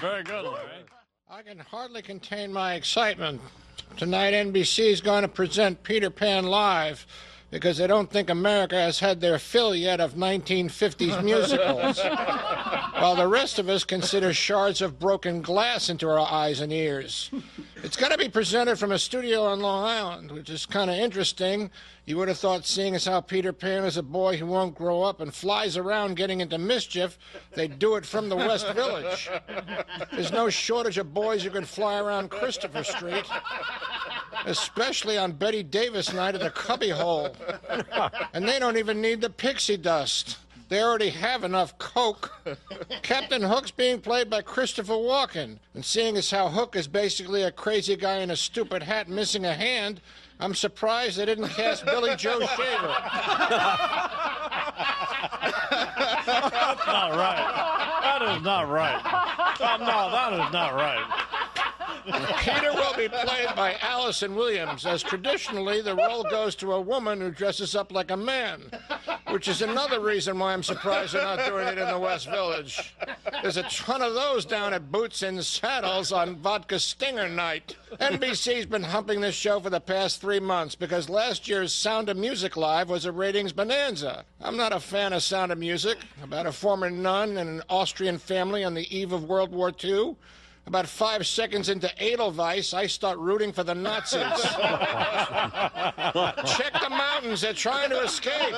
Very 0.00 0.24
good, 0.24 0.44
Larry. 0.44 0.84
I 1.30 1.42
can 1.42 1.58
hardly 1.58 2.02
contain 2.02 2.52
my 2.52 2.74
excitement. 2.74 3.40
Tonight, 3.94 4.34
NBC 4.34 4.90
is 4.90 5.00
going 5.00 5.22
to 5.22 5.28
present 5.28 5.82
Peter 5.82 6.10
Pan 6.10 6.44
live 6.44 7.06
because 7.50 7.78
they 7.78 7.86
don't 7.86 8.10
think 8.10 8.30
America 8.30 8.76
has 8.76 8.98
had 8.98 9.20
their 9.20 9.38
fill 9.38 9.74
yet 9.74 10.00
of 10.00 10.14
1950s 10.14 11.22
musicals. 11.22 12.00
while 12.98 13.14
the 13.14 13.28
rest 13.28 13.58
of 13.58 13.68
us 13.68 13.84
consider 13.84 14.32
shards 14.32 14.80
of 14.80 14.98
broken 14.98 15.42
glass 15.42 15.90
into 15.90 16.08
our 16.08 16.18
eyes 16.18 16.60
and 16.60 16.72
ears. 16.72 17.30
It's 17.82 17.96
going 17.96 18.12
to 18.12 18.18
be 18.18 18.28
presented 18.28 18.78
from 18.78 18.90
a 18.90 18.98
studio 18.98 19.44
on 19.44 19.60
Long 19.60 19.84
Island, 19.84 20.32
which 20.32 20.48
is 20.48 20.64
kind 20.64 20.90
of 20.90 20.96
interesting. 20.96 21.70
You 22.06 22.16
would 22.16 22.28
have 22.28 22.38
thought, 22.38 22.64
seeing 22.64 22.94
as 22.94 23.04
how 23.04 23.20
Peter 23.20 23.52
Pan 23.52 23.84
is 23.84 23.98
a 23.98 24.02
boy 24.02 24.38
who 24.38 24.46
won't 24.46 24.74
grow 24.74 25.02
up 25.02 25.20
and 25.20 25.34
flies 25.34 25.76
around 25.76 26.16
getting 26.16 26.40
into 26.40 26.56
mischief, 26.56 27.18
they'd 27.52 27.78
do 27.78 27.96
it 27.96 28.06
from 28.06 28.28
the 28.28 28.36
West 28.36 28.72
Village. 28.72 29.28
There's 30.12 30.32
no 30.32 30.48
shortage 30.48 30.98
of 30.98 31.12
boys 31.12 31.42
who 31.42 31.50
can 31.50 31.64
fly 31.64 31.98
around 31.98 32.30
Christopher 32.30 32.82
Street, 32.82 33.26
especially 34.44 35.18
on 35.18 35.32
Bette 35.32 35.62
Davis 35.62 36.12
night 36.12 36.34
at 36.34 36.40
the 36.40 36.50
cubbyhole. 36.50 37.34
And 38.32 38.46
they 38.46 38.58
don't 38.58 38.76
even 38.76 39.00
need 39.00 39.20
the 39.20 39.30
pixie 39.30 39.76
dust. 39.76 40.38
They 40.68 40.82
already 40.82 41.10
have 41.10 41.44
enough 41.44 41.78
coke. 41.78 42.32
Captain 43.02 43.42
Hook's 43.42 43.70
being 43.70 44.00
played 44.00 44.28
by 44.28 44.42
Christopher 44.42 44.94
Walken. 44.94 45.58
And 45.74 45.84
seeing 45.84 46.16
as 46.16 46.30
how 46.30 46.48
Hook 46.48 46.74
is 46.74 46.88
basically 46.88 47.42
a 47.42 47.52
crazy 47.52 47.94
guy 47.94 48.16
in 48.16 48.30
a 48.30 48.36
stupid 48.36 48.82
hat 48.82 49.08
missing 49.08 49.44
a 49.44 49.54
hand, 49.54 50.00
I'm 50.40 50.54
surprised 50.54 51.18
they 51.18 51.24
didn't 51.24 51.48
cast 51.48 51.84
Billy 51.86 52.16
Joe 52.16 52.40
Shaver. 52.40 52.94
That's 56.26 56.86
Not 56.86 57.16
right. 57.16 57.76
That 58.02 58.36
is 58.36 58.42
not 58.42 58.68
right. 58.68 59.00
Uh, 59.60 59.76
no, 59.78 60.10
that 60.10 60.32
is 60.32 60.52
not 60.52 60.74
right. 60.74 61.25
Peter 62.06 62.72
will 62.72 62.94
be 62.94 63.08
played 63.08 63.48
by 63.56 63.76
Allison 63.80 64.34
Williams, 64.36 64.86
as 64.86 65.02
traditionally 65.02 65.80
the 65.80 65.94
role 65.94 66.22
goes 66.22 66.54
to 66.56 66.72
a 66.72 66.80
woman 66.80 67.20
who 67.20 67.30
dresses 67.30 67.74
up 67.74 67.92
like 67.92 68.10
a 68.10 68.16
man, 68.16 68.62
which 69.30 69.48
is 69.48 69.62
another 69.62 70.00
reason 70.00 70.38
why 70.38 70.52
I'm 70.52 70.62
surprised 70.62 71.14
they're 71.14 71.22
not 71.22 71.44
doing 71.44 71.66
it 71.66 71.78
in 71.78 71.88
the 71.88 71.98
West 71.98 72.28
Village. 72.30 72.94
There's 73.42 73.56
a 73.56 73.64
ton 73.64 74.02
of 74.02 74.14
those 74.14 74.44
down 74.44 74.72
at 74.72 74.92
Boots 74.92 75.22
and 75.22 75.44
Saddles 75.44 76.12
on 76.12 76.36
Vodka 76.36 76.78
Stinger 76.78 77.28
night. 77.28 77.76
NBC's 78.00 78.66
been 78.66 78.82
humping 78.82 79.20
this 79.20 79.34
show 79.34 79.58
for 79.58 79.70
the 79.70 79.80
past 79.80 80.20
three 80.20 80.40
months 80.40 80.74
because 80.74 81.08
last 81.08 81.48
year's 81.48 81.72
Sound 81.72 82.08
of 82.08 82.16
Music 82.16 82.56
Live 82.56 82.88
was 82.88 83.04
a 83.04 83.12
ratings 83.12 83.52
bonanza. 83.52 84.24
I'm 84.40 84.56
not 84.56 84.72
a 84.72 84.80
fan 84.80 85.12
of 85.12 85.22
Sound 85.22 85.50
of 85.50 85.58
Music, 85.58 85.98
about 86.22 86.46
a 86.46 86.52
former 86.52 86.90
nun 86.90 87.36
and 87.36 87.48
an 87.48 87.62
Austrian 87.68 88.18
family 88.18 88.62
on 88.64 88.74
the 88.74 88.96
eve 88.96 89.12
of 89.12 89.24
World 89.24 89.50
War 89.50 89.72
II. 89.82 90.16
About 90.66 90.88
five 90.88 91.24
seconds 91.28 91.68
into 91.68 91.88
Edelweiss, 92.02 92.74
I 92.74 92.88
start 92.88 93.18
rooting 93.18 93.52
for 93.52 93.62
the 93.62 93.74
Nazis. 93.74 94.20
Check 96.56 96.72
the 96.72 96.90
mountains, 96.90 97.40
they're 97.40 97.52
trying 97.52 97.90
to 97.90 98.00
escape. 98.02 98.52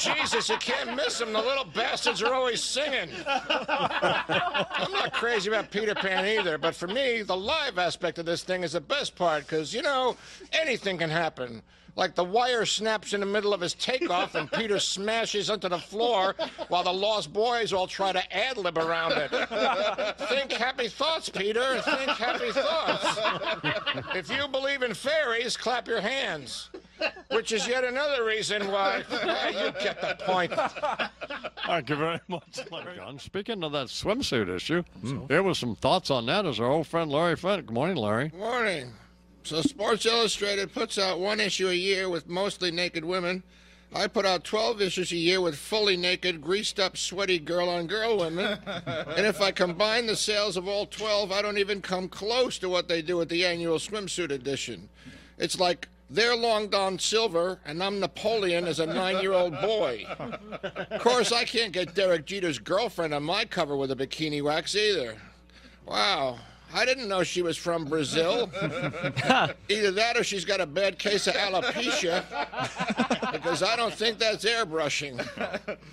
Jesus, 0.00 0.48
you 0.48 0.56
can't 0.56 0.96
miss 0.96 1.20
them. 1.20 1.32
The 1.32 1.40
little 1.40 1.64
bastards 1.64 2.22
are 2.22 2.34
always 2.34 2.60
singing. 2.60 3.08
I'm 3.28 4.90
not 4.92 5.12
crazy 5.12 5.48
about 5.48 5.70
Peter 5.70 5.94
Pan 5.94 6.26
either, 6.26 6.58
but 6.58 6.74
for 6.74 6.88
me, 6.88 7.22
the 7.22 7.36
live 7.36 7.78
aspect 7.78 8.18
of 8.18 8.26
this 8.26 8.42
thing 8.42 8.64
is 8.64 8.72
the 8.72 8.80
best 8.80 9.14
part 9.14 9.46
because, 9.46 9.72
you 9.72 9.82
know, 9.82 10.16
anything 10.52 10.98
can 10.98 11.10
happen. 11.10 11.62
Like 11.94 12.14
the 12.14 12.24
wire 12.24 12.64
snaps 12.64 13.12
in 13.12 13.20
the 13.20 13.26
middle 13.26 13.52
of 13.52 13.60
his 13.60 13.74
takeoff 13.74 14.34
and 14.34 14.50
Peter 14.50 14.78
smashes 14.80 15.50
onto 15.50 15.68
the 15.68 15.78
floor 15.78 16.34
while 16.68 16.82
the 16.82 16.92
Lost 16.92 17.32
Boys 17.32 17.72
all 17.72 17.86
try 17.86 18.12
to 18.12 18.36
ad 18.36 18.56
lib 18.56 18.78
around 18.78 19.12
it. 19.12 19.30
Think 20.28 20.52
happy 20.52 20.88
thoughts, 20.88 21.28
Peter. 21.28 21.80
Think 21.82 22.10
happy 22.10 22.50
thoughts. 22.50 23.18
If 24.14 24.30
you 24.30 24.48
believe 24.48 24.82
in 24.82 24.94
fairies, 24.94 25.56
clap 25.56 25.86
your 25.86 26.00
hands. 26.00 26.70
Which 27.30 27.52
is 27.52 27.66
yet 27.66 27.84
another 27.84 28.24
reason 28.24 28.68
why 28.70 29.02
Yeah, 29.10 29.48
you 29.48 29.72
get 29.82 30.00
the 30.00 30.16
point. 30.24 30.52
Thank 31.66 31.90
you 31.90 31.96
very 31.96 32.20
much, 32.28 32.60
Larry. 32.70 32.96
John, 32.96 33.18
speaking 33.18 33.64
of 33.64 33.72
that 33.72 33.88
swimsuit 33.88 34.48
issue, 34.48 34.82
hmm. 35.00 35.26
here 35.28 35.42
was 35.42 35.58
some 35.58 35.74
thoughts 35.74 36.10
on 36.10 36.26
that 36.26 36.46
as 36.46 36.60
our 36.60 36.66
old 36.70 36.86
friend 36.86 37.10
Larry 37.10 37.36
Flynt. 37.36 37.66
Good 37.66 37.74
morning, 37.74 37.96
Larry. 37.96 38.30
Morning. 38.36 38.92
So 39.44 39.60
Sports 39.60 40.06
Illustrated 40.06 40.72
puts 40.72 40.98
out 40.98 41.18
one 41.18 41.40
issue 41.40 41.68
a 41.68 41.74
year 41.74 42.08
with 42.08 42.28
mostly 42.28 42.70
naked 42.70 43.04
women. 43.04 43.42
I 43.94 44.06
put 44.06 44.24
out 44.24 44.44
12 44.44 44.80
issues 44.80 45.12
a 45.12 45.16
year 45.16 45.40
with 45.40 45.56
fully 45.56 45.96
naked, 45.96 46.40
greased 46.40 46.80
up, 46.80 46.96
sweaty 46.96 47.38
girl 47.38 47.68
on 47.68 47.86
girl 47.86 48.18
women. 48.18 48.58
and 48.66 49.26
if 49.26 49.40
I 49.40 49.50
combine 49.50 50.06
the 50.06 50.16
sales 50.16 50.56
of 50.56 50.66
all 50.66 50.86
12, 50.86 51.30
I 51.30 51.42
don't 51.42 51.58
even 51.58 51.82
come 51.82 52.08
close 52.08 52.58
to 52.60 52.68
what 52.68 52.88
they 52.88 53.02
do 53.02 53.20
at 53.20 53.28
the 53.28 53.44
annual 53.44 53.78
swimsuit 53.78 54.30
edition. 54.30 54.88
It's 55.38 55.60
like 55.60 55.88
they're 56.08 56.36
Long 56.36 56.68
Don 56.68 56.98
Silver 56.98 57.58
and 57.66 57.82
I'm 57.82 58.00
Napoleon 58.00 58.66
as 58.66 58.80
a 58.80 58.86
nine 58.86 59.20
year 59.20 59.32
old 59.32 59.60
boy. 59.60 60.06
Of 60.08 61.02
course, 61.02 61.32
I 61.32 61.44
can't 61.44 61.72
get 61.72 61.94
Derek 61.94 62.26
Jeter's 62.26 62.58
girlfriend 62.58 63.12
on 63.12 63.24
my 63.24 63.44
cover 63.44 63.76
with 63.76 63.90
a 63.90 63.96
bikini 63.96 64.42
wax 64.42 64.74
either. 64.74 65.16
Wow. 65.84 66.38
I 66.74 66.84
didn't 66.84 67.08
know 67.08 67.22
she 67.22 67.42
was 67.42 67.56
from 67.56 67.84
Brazil. 67.84 68.50
Either 69.68 69.90
that 69.90 70.16
or 70.16 70.24
she's 70.24 70.44
got 70.44 70.60
a 70.60 70.66
bad 70.66 70.98
case 70.98 71.26
of 71.26 71.34
alopecia 71.34 72.24
because 73.32 73.62
I 73.62 73.76
don't 73.76 73.92
think 73.92 74.18
that's 74.18 74.44
airbrushing. 74.44 75.18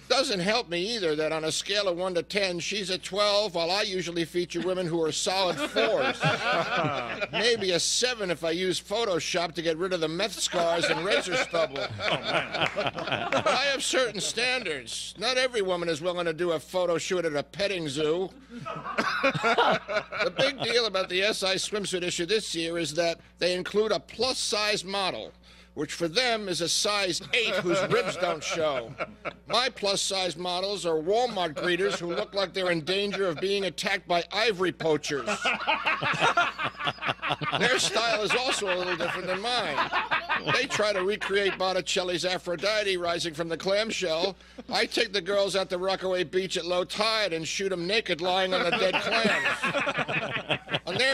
Doesn't 0.08 0.40
help 0.40 0.70
me 0.70 0.96
either 0.96 1.16
that 1.16 1.32
on 1.32 1.46
a 1.46 1.52
scale 1.52 1.88
of 1.88 1.98
1 1.98 2.16
to 2.16 2.24
10, 2.24 2.60
she's 2.60 2.90
a 2.90 2.98
12 2.98 3.56
while 3.56 3.72
I 3.72 3.84
usually 3.84 4.26
feature 4.26 4.62
women 4.62 4.88
who 4.88 5.02
are 5.04 5.12
solid 5.12 5.56
4s. 5.58 7.32
Maybe 7.32 7.72
a 7.72 7.80
7 7.80 8.32
if 8.32 8.44
I 8.44 8.52
use 8.52 8.82
Photoshop 8.82 9.54
to 9.56 9.62
get 9.62 9.78
rid 9.78 9.94
of 9.94 10.02
the 10.02 10.08
meth 10.08 10.40
scars 10.40 10.86
and 10.86 11.06
razor 11.06 11.36
stubble. 11.36 11.86
I 12.02 13.68
have 13.72 13.84
certain 13.84 14.22
standards. 14.22 15.14
Not 15.18 15.38
every 15.38 15.62
woman 15.62 15.90
is 15.90 16.02
willing 16.02 16.26
to 16.26 16.34
do 16.34 16.52
a 16.52 16.60
photo 16.60 16.98
shoot 16.98 17.26
at 17.26 17.36
a 17.36 17.44
petting 17.44 17.88
zoo. 17.88 18.30
The 18.50 20.34
big 20.36 20.58
deal 20.72 20.86
about 20.86 21.10
the 21.10 21.22
SI 21.22 21.56
swimsuit 21.56 22.04
issue 22.04 22.26
this 22.26 22.54
year 22.56 22.78
is 22.78 22.94
that 22.96 23.20
they 23.38 23.54
include 23.56 23.92
a 23.92 24.00
plus 24.00 24.38
size 24.38 24.84
model, 24.84 25.32
which 25.74 25.94
for 25.94 26.08
them 26.08 26.48
is 26.50 26.62
a 26.62 26.70
size 26.70 27.22
8 27.34 27.56
whose 27.56 27.82
ribs 27.92 28.16
don't 28.18 28.44
show. 28.44 28.94
My 29.48 29.70
plus 29.70 30.02
size 30.02 30.38
models 30.38 30.86
are 30.86 30.96
Walmart 30.96 31.54
greeters 31.54 31.98
who 31.98 32.14
look 32.14 32.34
like 32.34 32.54
they're 32.54 32.72
in 32.72 32.82
danger 32.82 33.28
of 33.28 33.40
being 33.40 33.66
attacked 33.66 34.08
by 34.08 34.24
ivory 34.32 34.72
poachers. 34.72 35.30
Their 37.60 37.80
style 37.80 38.24
is 38.24 38.32
also 38.32 38.74
a 38.74 38.76
little 38.76 38.96
different 38.96 39.28
than 39.28 39.42
mine. 39.42 39.78
They 40.54 40.66
try 40.66 40.94
to 40.94 41.04
recreate 41.04 41.58
Botticelli's 41.58 42.26
Aphrodite 42.26 42.98
rising 42.98 43.34
from 43.34 43.50
the 43.50 43.58
clamshell. 43.58 44.36
I 44.72 44.86
take 44.86 45.14
the 45.14 45.22
girls 45.22 45.56
out 45.56 45.70
to 45.70 45.78
Rockaway 45.78 46.24
Beach 46.24 46.58
at 46.58 46.66
low 46.66 46.84
tide 46.84 47.34
and 47.34 47.48
shoot 47.48 47.70
them 47.70 47.88
naked 47.88 48.22
lying 48.22 48.54
on 48.54 48.64
the 48.64 48.72
dead 48.72 48.94
clams. 48.96 50.59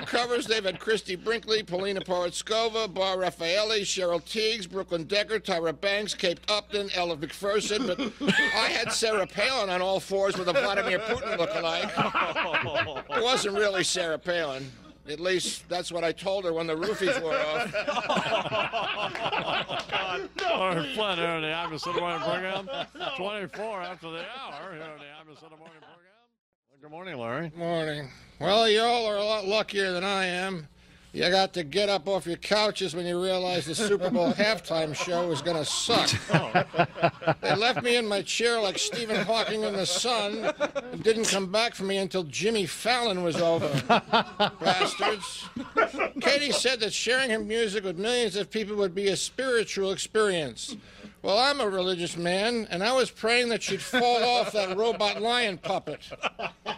Covers, 0.01 0.45
they've 0.47 0.63
had 0.63 0.79
Christie 0.79 1.15
Brinkley, 1.15 1.63
Paulina 1.63 2.01
Porizkova, 2.01 2.93
Bar 2.93 3.17
Refaeli, 3.17 3.81
Cheryl 3.81 4.21
Tiegs, 4.21 4.69
Brooklyn 4.69 5.03
Decker, 5.05 5.39
Tyra 5.39 5.79
Banks, 5.79 6.13
Kate 6.13 6.39
Upton, 6.49 6.89
Elle 6.95 7.15
Macpherson, 7.15 7.87
but 7.87 7.99
I 7.99 8.69
had 8.69 8.91
Sarah 8.91 9.27
Palin 9.27 9.69
on 9.69 9.81
all 9.81 9.99
fours 9.99 10.37
with 10.37 10.47
a 10.49 10.53
Vladimir 10.53 10.99
Putin 10.99 11.37
lookalike. 11.37 11.91
It 13.17 13.23
wasn't 13.23 13.55
really 13.55 13.83
Sarah 13.83 14.19
Palin. 14.19 14.71
At 15.07 15.19
least 15.19 15.69
that's 15.69 15.91
what 15.91 16.03
I 16.03 16.11
told 16.11 16.45
her 16.45 16.53
when 16.53 16.65
the 16.65 16.75
roofies 16.75 17.21
wore 17.21 17.35
off. 17.35 17.71
Oh, 20.47 20.59
Larry 20.59 20.95
Flynt 20.95 21.19
here 21.19 21.27
on 21.27 21.41
the 21.41 21.91
Morning 21.99 22.19
program. 22.21 22.69
24 23.17 23.81
after 23.81 24.09
the 24.09 24.19
hour 24.19 24.73
here 24.73 24.81
on 24.81 24.97
the 25.51 25.57
Morning 25.57 25.81
program. 25.81 25.94
Good 26.85 26.91
morning, 26.91 27.17
Larry. 27.17 27.51
Morning. 27.57 28.09
Well, 28.37 28.69
y'all 28.69 29.07
are 29.07 29.17
a 29.17 29.23
lot 29.23 29.47
luckier 29.47 29.91
than 29.91 30.03
I 30.03 30.25
am. 30.25 30.67
You 31.13 31.27
got 31.31 31.51
to 31.53 31.63
get 31.63 31.89
up 31.89 32.07
off 32.07 32.27
your 32.27 32.37
couches 32.37 32.93
when 32.93 33.07
you 33.07 33.19
realize 33.19 33.65
the 33.65 33.73
Super 33.73 34.11
Bowl 34.11 34.31
halftime 34.33 34.93
show 34.93 35.31
is 35.31 35.41
going 35.41 35.57
to 35.57 35.65
suck. 35.65 36.11
Oh, 36.31 37.33
they 37.41 37.55
left 37.55 37.81
me 37.81 37.95
in 37.95 38.07
my 38.07 38.21
chair 38.21 38.61
like 38.61 38.77
Stephen 38.77 39.25
Hawking 39.25 39.63
in 39.63 39.73
the 39.73 39.87
sun 39.87 40.53
and 40.91 41.03
didn't 41.03 41.25
come 41.25 41.51
back 41.51 41.73
for 41.73 41.85
me 41.85 41.97
until 41.97 42.23
Jimmy 42.23 42.67
Fallon 42.67 43.23
was 43.23 43.37
over. 43.37 43.67
Bastards. 44.59 45.49
Katy 46.21 46.51
said 46.51 46.81
that 46.81 46.93
sharing 46.93 47.31
her 47.31 47.39
music 47.39 47.83
with 47.83 47.97
millions 47.97 48.35
of 48.35 48.51
people 48.51 48.75
would 48.75 48.93
be 48.93 49.07
a 49.07 49.15
spiritual 49.15 49.91
experience. 49.91 50.77
Well, 51.25 51.39
I'm 51.39 51.59
a 51.59 51.67
religious 51.67 52.15
man, 52.15 52.67
and 52.69 52.83
I 52.83 52.93
was 52.93 53.09
praying 53.09 53.49
that 53.49 53.63
she'd 53.63 53.81
fall 53.81 54.23
off 54.37 54.51
that 54.51 54.77
robot 54.77 55.23
lion 55.23 55.57
puppet. 55.57 56.07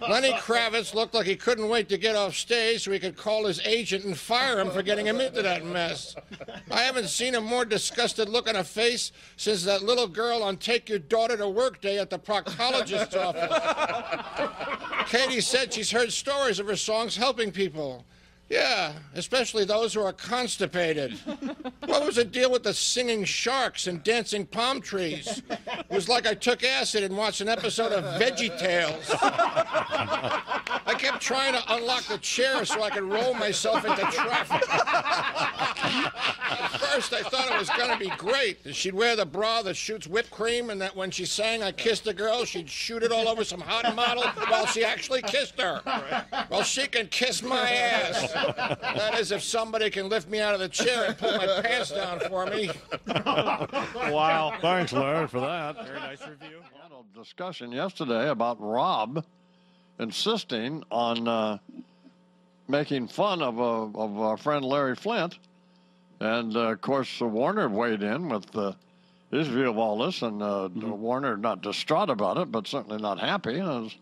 Lenny 0.09 0.31
Kravitz 0.31 0.93
looked 0.93 1.13
like 1.13 1.25
he 1.25 1.35
couldn't 1.35 1.67
wait 1.67 1.89
to 1.89 1.97
get 1.97 2.15
off 2.15 2.33
stage 2.33 2.85
so 2.85 2.93
he 2.93 2.99
could 2.99 3.17
call 3.17 3.45
his 3.45 3.59
agent 3.65 4.05
and 4.05 4.17
fire 4.17 4.57
him 4.61 4.71
for 4.71 4.81
getting 4.81 5.05
him 5.05 5.19
into 5.19 5.41
that 5.41 5.65
mess. 5.65 6.15
I 6.71 6.79
haven't 6.79 7.09
seen 7.09 7.35
a 7.35 7.41
more 7.41 7.65
disgusted 7.65 8.29
look 8.29 8.47
on 8.47 8.55
a 8.55 8.63
face 8.63 9.11
since 9.35 9.65
that 9.65 9.83
little 9.83 10.07
girl 10.07 10.41
on 10.41 10.55
Take 10.55 10.87
Your 10.87 10.99
Daughter 10.99 11.35
to 11.35 11.49
Work 11.49 11.81
Day 11.81 11.99
at 11.99 12.09
the 12.09 12.17
proctologist's 12.17 13.17
office. 13.17 13.51
Katy 15.11 15.41
said 15.41 15.73
she's 15.73 15.91
heard 15.91 16.13
stories 16.13 16.59
of 16.59 16.67
her 16.67 16.77
songs 16.77 17.17
helping 17.17 17.51
people. 17.51 18.05
Yeah, 18.49 18.93
especially 19.13 19.65
those 19.65 19.93
who 19.93 20.01
are 20.01 20.13
constipated. 20.13 21.17
What 21.87 22.05
was 22.05 22.15
the 22.17 22.25
deal 22.25 22.51
with 22.51 22.63
the 22.63 22.73
singing 22.73 23.23
sharks 23.23 23.87
and 23.87 24.03
dancing 24.03 24.45
palm 24.45 24.81
trees? 24.81 25.41
It 25.49 25.89
was 25.89 26.09
like 26.09 26.27
I 26.27 26.33
took 26.33 26.61
acid 26.63 27.01
and 27.01 27.15
watched 27.15 27.39
an 27.39 27.47
episode 27.47 27.93
of 27.93 28.03
Veggie 28.21 28.55
Tales. 28.59 29.09
I 29.19 30.93
kept 30.97 31.21
trying 31.21 31.53
to 31.53 31.63
unlock 31.73 32.03
the 32.03 32.17
chair 32.17 32.65
so 32.65 32.83
I 32.83 32.89
could 32.89 33.03
roll 33.03 33.33
myself 33.33 33.85
into 33.85 34.01
traffic. 34.01 34.69
At 34.69 36.67
first, 36.79 37.13
I 37.13 37.21
thought 37.23 37.49
it 37.49 37.57
was 37.57 37.69
going 37.69 37.91
to 37.91 37.97
be 37.97 38.09
great. 38.17 38.63
that 38.65 38.75
She'd 38.75 38.93
wear 38.93 39.15
the 39.15 39.25
bra 39.25 39.61
that 39.61 39.75
shoots 39.75 40.07
whipped 40.07 40.31
cream, 40.31 40.69
and 40.69 40.81
that 40.81 40.95
when 40.95 41.09
she 41.09 41.23
sang 41.25 41.63
I 41.63 41.71
Kissed 41.71 42.05
a 42.07 42.13
Girl, 42.13 42.43
she'd 42.43 42.69
shoot 42.69 43.01
it 43.01 43.11
all 43.13 43.29
over 43.29 43.43
some 43.45 43.61
hot 43.61 43.95
model 43.95 44.23
while 44.49 44.65
she 44.65 44.83
actually 44.83 45.21
kissed 45.21 45.59
her. 45.59 45.81
Well, 46.49 46.63
she 46.63 46.87
can 46.87 47.07
kiss 47.07 47.41
my 47.41 47.69
ass. 47.69 48.33
That 48.37 49.17
is, 49.19 49.31
if 49.31 49.41
somebody 49.43 49.89
can 49.89 50.09
lift 50.09 50.29
me 50.29 50.39
out 50.39 50.53
of 50.53 50.59
the 50.59 50.69
chair 50.69 51.05
and 51.07 51.17
pull 51.17 51.31
my 51.37 51.61
pants 51.61 51.91
down 51.91 52.19
for 52.21 52.45
me. 52.45 52.69
Wow. 54.11 54.53
Thanks, 54.61 54.93
Larry, 54.93 55.27
for 55.27 55.39
that. 55.41 55.85
Very 55.85 55.99
nice 55.99 56.21
review. 56.21 56.57
We 56.61 56.79
Had 56.81 56.91
a 56.91 57.17
discussion 57.19 57.71
yesterday 57.71 58.29
about 58.29 58.57
Rob 58.59 59.23
insisting 59.99 60.83
on 60.91 61.27
uh, 61.27 61.57
making 62.67 63.07
fun 63.07 63.41
of, 63.41 63.59
uh, 63.59 63.99
of 63.99 64.17
our 64.19 64.37
friend 64.37 64.63
Larry 64.63 64.95
Flynt. 64.95 65.37
And, 66.19 66.55
uh, 66.55 66.71
of 66.71 66.81
course, 66.81 67.21
uh, 67.21 67.25
Warner 67.27 67.69
weighed 67.69 68.01
in 68.03 68.29
with 68.29 68.55
uh, 68.55 68.73
his 69.31 69.47
view 69.47 69.69
of 69.69 69.77
all 69.77 69.97
this. 69.97 70.21
And 70.21 70.41
uh, 70.41 70.69
Warner, 70.73 71.37
not 71.37 71.61
distraught 71.61 72.09
about 72.09 72.37
it, 72.37 72.51
but 72.51 72.67
certainly 72.67 73.01
not 73.01 73.19
happy. 73.19 73.59
And, 73.59 73.87
it's- 73.87 73.95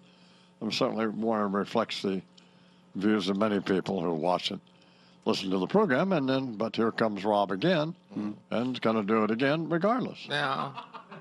and 0.61 0.73
certainly, 0.73 1.07
Warner 1.07 1.49
reflects 1.49 2.01
the 2.01 2.21
views 2.95 3.29
of 3.29 3.37
many 3.37 3.59
people 3.59 4.01
who 4.01 4.13
watch 4.13 4.51
it, 4.51 4.59
listen 5.25 5.49
to 5.51 5.57
the 5.57 5.67
program. 5.67 6.11
And 6.13 6.27
then, 6.27 6.55
but 6.55 6.75
here 6.75 6.91
comes 6.91 7.23
Rob 7.23 7.51
again, 7.51 7.93
mm-hmm. 8.17 8.31
and 8.51 8.67
he's 8.69 8.79
going 8.79 8.95
to 8.95 9.03
do 9.03 9.23
it 9.23 9.31
again 9.31 9.69
regardless. 9.69 10.19
Yeah. 10.29 10.71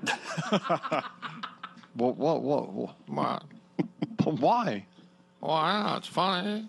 Well, 1.97 2.13
what, 2.13 2.41
what, 2.41 2.73
what, 2.73 2.95
What? 3.07 3.43
why? 4.39 4.85
Well, 5.39 5.51
I 5.51 5.91
know, 5.91 5.97
it's 5.97 6.07
funny. 6.07 6.67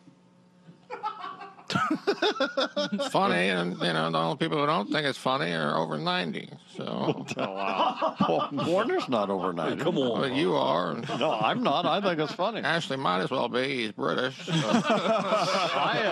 It's 1.71 3.09
funny, 3.13 3.49
and 3.49 3.73
you 3.75 3.93
know 3.93 4.11
the 4.11 4.19
only 4.19 4.37
people 4.37 4.59
who 4.59 4.67
don't 4.67 4.91
think 4.91 5.07
it's 5.07 5.19
funny 5.19 5.53
are 5.53 5.77
over 5.77 5.99
ninety. 5.99 6.51
So 6.77 7.25
Well, 7.37 8.49
Warner's 8.53 9.09
not 9.09 9.31
over 9.31 9.53
90. 9.53 9.83
Come 9.83 9.97
well, 9.97 10.29
you 10.29 10.55
are. 10.55 10.95
No, 11.19 11.33
I'm 11.33 11.63
not. 11.63 11.87
I 11.87 12.01
think 12.01 12.19
it's 12.21 12.33
funny. 12.33 12.61
Ashley 12.61 12.97
might 12.97 13.21
as 13.23 13.31
well 13.31 13.49
be. 13.49 13.83
He's 13.83 13.93
British. 13.93 14.37
So. 14.47 14.53
I, 14.55 16.03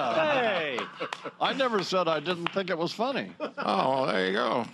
uh, 0.73 0.73
I 1.40 1.52
never 1.52 1.82
said 1.82 2.08
I 2.08 2.20
didn't 2.20 2.52
think 2.52 2.70
it 2.70 2.78
was 2.78 2.92
funny. 2.92 3.30
oh, 3.40 3.50
well, 3.58 4.06
there 4.06 4.26
you 4.26 4.32
go. 4.32 4.64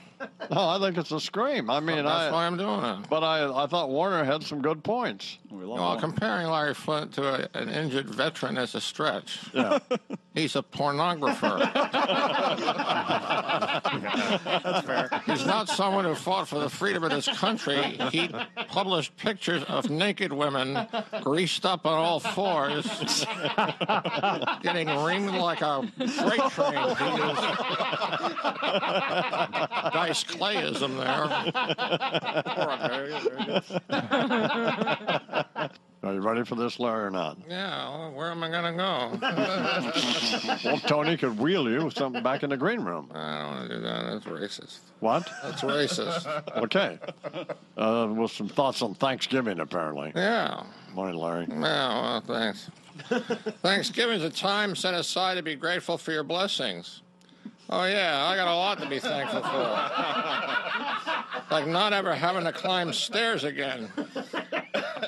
No, 0.50 0.68
I 0.68 0.78
think 0.78 0.98
it's 0.98 1.12
a 1.12 1.20
scream. 1.20 1.70
I 1.70 1.80
mean, 1.80 2.04
That's 2.04 2.30
why 2.30 2.42
I, 2.42 2.46
I'm 2.46 2.58
doing 2.58 2.84
it. 2.84 3.08
but 3.08 3.24
I, 3.24 3.64
I 3.64 3.66
thought 3.66 3.88
Warner 3.88 4.22
had 4.22 4.42
some 4.42 4.60
good 4.60 4.84
points. 4.84 5.38
Well, 5.50 5.98
comparing 5.98 6.46
Larry 6.48 6.74
Flynt 6.74 7.14
to 7.14 7.26
a, 7.26 7.48
an 7.58 7.70
injured 7.70 8.10
veteran 8.10 8.58
is 8.58 8.74
a 8.74 8.82
stretch. 8.82 9.38
Yeah. 9.54 9.78
He's 10.34 10.56
a 10.56 10.62
pornographer. 10.62 11.58
That's 14.44 14.86
fair. 14.86 15.22
He's 15.26 15.44
not 15.46 15.68
someone 15.68 16.04
who 16.04 16.14
fought 16.14 16.46
for 16.48 16.58
the 16.60 16.68
freedom 16.68 17.02
of 17.02 17.10
this 17.10 17.26
country. 17.38 17.98
He 18.12 18.28
published 18.68 19.16
pictures 19.16 19.64
of 19.64 19.90
naked 19.90 20.32
women 20.32 20.86
greased 21.22 21.64
up 21.66 21.86
on 21.86 21.94
all 21.94 22.20
fours, 22.20 22.86
getting 24.62 24.88
reamed 24.88 25.32
like 25.40 25.62
a 25.62 25.90
freight 26.08 26.50
train. 26.52 26.96
He 28.70 28.76
is 29.86 29.92
Dice 29.92 30.24
Clayism 30.24 30.96
there. 30.96 31.26
Are 36.02 36.14
you 36.14 36.20
ready 36.20 36.44
for 36.44 36.54
this, 36.54 36.80
Larry, 36.80 37.04
or 37.04 37.10
not? 37.10 37.36
Yeah, 37.48 37.98
well, 37.98 38.12
where 38.12 38.30
am 38.30 38.42
I 38.42 38.48
going 38.48 38.72
to 38.72 38.72
go? 38.72 39.18
Well, 40.70 40.78
Tony 40.78 41.16
could 41.16 41.38
wheel 41.38 41.68
you 41.68 41.90
something 41.90 42.22
back 42.22 42.42
in 42.42 42.50
the 42.50 42.56
green 42.56 42.80
room. 42.80 43.10
I 43.14 43.38
don't 43.42 43.50
want 43.50 43.68
to 43.68 43.76
do 43.76 43.82
that. 43.82 44.04
That's 44.04 44.24
racist. 44.24 44.78
What? 45.00 45.28
That's 45.42 45.62
racist. 45.62 46.26
Okay. 46.56 46.98
Uh, 47.76 48.08
with 48.16 48.30
some 48.30 48.48
thoughts 48.48 48.82
on 48.82 48.94
Thanksgiving, 48.94 49.60
apparently. 49.60 50.12
Yeah. 50.14 50.64
Morning, 50.94 51.16
Larry. 51.16 51.46
Yeah, 51.48 51.60
well, 51.60 52.20
thanks. 52.22 52.70
Thanksgiving's 53.62 54.22
a 54.22 54.30
time 54.30 54.74
set 54.74 54.94
aside 54.94 55.34
to 55.34 55.42
be 55.42 55.54
grateful 55.54 55.98
for 55.98 56.12
your 56.12 56.24
blessings. 56.24 57.02
Oh, 57.72 57.84
yeah, 57.84 58.24
I 58.24 58.34
got 58.34 58.48
a 58.48 58.54
lot 58.54 58.80
to 58.80 58.88
be 58.88 58.98
thankful 58.98 59.42
for. 59.42 59.48
like 61.50 61.68
not 61.68 61.92
ever 61.92 62.14
having 62.14 62.44
to 62.44 62.52
climb 62.52 62.92
stairs 62.92 63.44
again. 63.44 63.92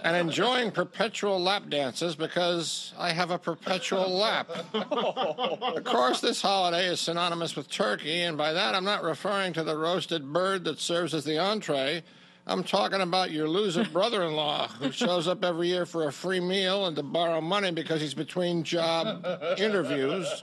And 0.05 0.17
enjoying 0.17 0.71
perpetual 0.71 1.41
lap 1.41 1.65
dances 1.69 2.15
because 2.15 2.95
I 2.99 3.11
have 3.11 3.33
a 3.33 3.39
perpetual 3.39 4.11
lap. 4.11 4.49
Of 4.75 5.85
course, 5.85 6.21
this 6.21 6.41
holiday 6.41 6.87
is 6.87 7.01
synonymous 7.01 7.57
with 7.57 7.69
turkey, 7.69 8.23
and 8.23 8.39
by 8.39 8.53
that 8.53 8.77
I'm 8.77 8.85
not 8.85 9.03
referring 9.03 9.55
to 9.55 9.65
the 9.65 9.77
roasted 9.77 10.33
bird 10.33 10.63
that 10.65 10.79
serves 10.79 11.15
as 11.15 11.25
the 11.25 11.39
entree. 11.39 12.05
I'm 12.45 12.65
talking 12.65 13.01
about 13.01 13.31
your 13.31 13.49
loser 13.49 13.85
brother 13.85 14.25
in 14.25 14.35
law 14.35 14.67
who 14.67 14.91
shows 14.93 15.29
up 15.29 15.45
every 15.45 15.69
year 15.69 15.87
for 15.87 16.09
a 16.09 16.13
free 16.13 16.41
meal 16.41 16.87
and 16.87 16.97
to 16.97 17.03
borrow 17.03 17.41
money 17.41 17.71
because 17.71 18.01
he's 18.01 18.15
between 18.15 18.65
job 18.65 19.25
interviews 19.59 20.43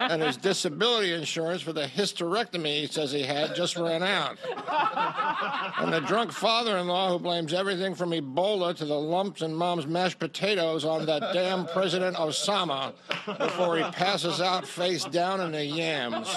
and 0.00 0.20
his 0.20 0.36
disability 0.36 1.14
insurance 1.14 1.62
for 1.62 1.72
the 1.72 1.86
hysterectomy 1.86 2.80
he 2.80 2.86
says 2.86 3.12
he 3.12 3.22
had 3.22 3.54
just 3.54 3.76
ran 3.76 4.02
out. 4.02 4.36
And 5.78 5.92
the 5.92 6.00
drunk 6.00 6.32
father 6.32 6.76
in 6.76 6.86
law 6.86 7.10
who 7.10 7.18
blames 7.18 7.54
everything 7.54 7.94
from 7.94 8.10
Ebola 8.10 8.76
to 8.76 8.84
the 8.84 8.98
lumps 8.98 9.40
in 9.40 9.54
mom's 9.54 9.86
mashed 9.86 10.18
potatoes 10.18 10.84
on 10.84 11.06
that 11.06 11.32
damn 11.32 11.66
President 11.66 12.16
Osama 12.16 12.92
before 13.38 13.78
he 13.78 13.84
passes 13.84 14.40
out 14.42 14.66
face 14.66 15.04
down 15.06 15.40
in 15.40 15.52
the 15.52 15.64
yams. 15.64 16.28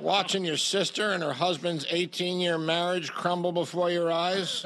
Watching 0.00 0.44
your 0.44 0.56
sister 0.56 1.10
and 1.10 1.22
her 1.24 1.32
husband's 1.32 1.86
18 1.90 2.38
year 2.38 2.56
marriage 2.56 3.12
crumble 3.12 3.52
before 3.52 3.90
your 3.96 4.12
eyes. 4.12 4.64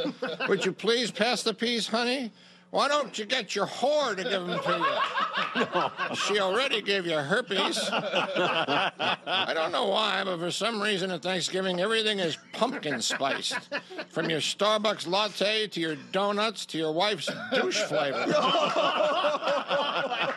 Would 0.49 0.65
you 0.65 0.73
please 0.73 1.11
pass 1.11 1.43
the 1.43 1.55
peas, 1.55 1.87
honey? 1.87 2.33
Why 2.71 2.87
don't 2.87 3.19
you 3.19 3.25
get 3.25 3.57
your 3.57 3.67
whore 3.67 4.17
to 4.17 4.23
give 4.23 4.47
them 4.47 4.61
to 4.61 4.73
you? 4.79 5.67
No. 5.75 5.91
She 6.15 6.39
already 6.39 6.81
gave 6.81 7.05
you 7.05 7.17
herpes. 7.17 7.81
I 7.91 9.51
don't 9.53 9.73
know 9.73 9.87
why, 9.87 10.23
but 10.25 10.39
for 10.39 10.53
some 10.53 10.81
reason 10.81 11.11
at 11.11 11.21
Thanksgiving, 11.23 11.81
everything 11.81 12.21
is 12.21 12.39
pumpkin 12.53 13.03
spiced. 13.03 13.71
From 14.09 14.31
your 14.31 14.39
Starbucks 14.39 15.09
latte 15.09 15.67
to 15.67 15.81
your 15.81 15.97
donuts 16.13 16.65
to 16.67 16.79
your 16.79 16.93
wife's 16.93 17.29
douche 17.53 17.83
flavor. 17.83 18.25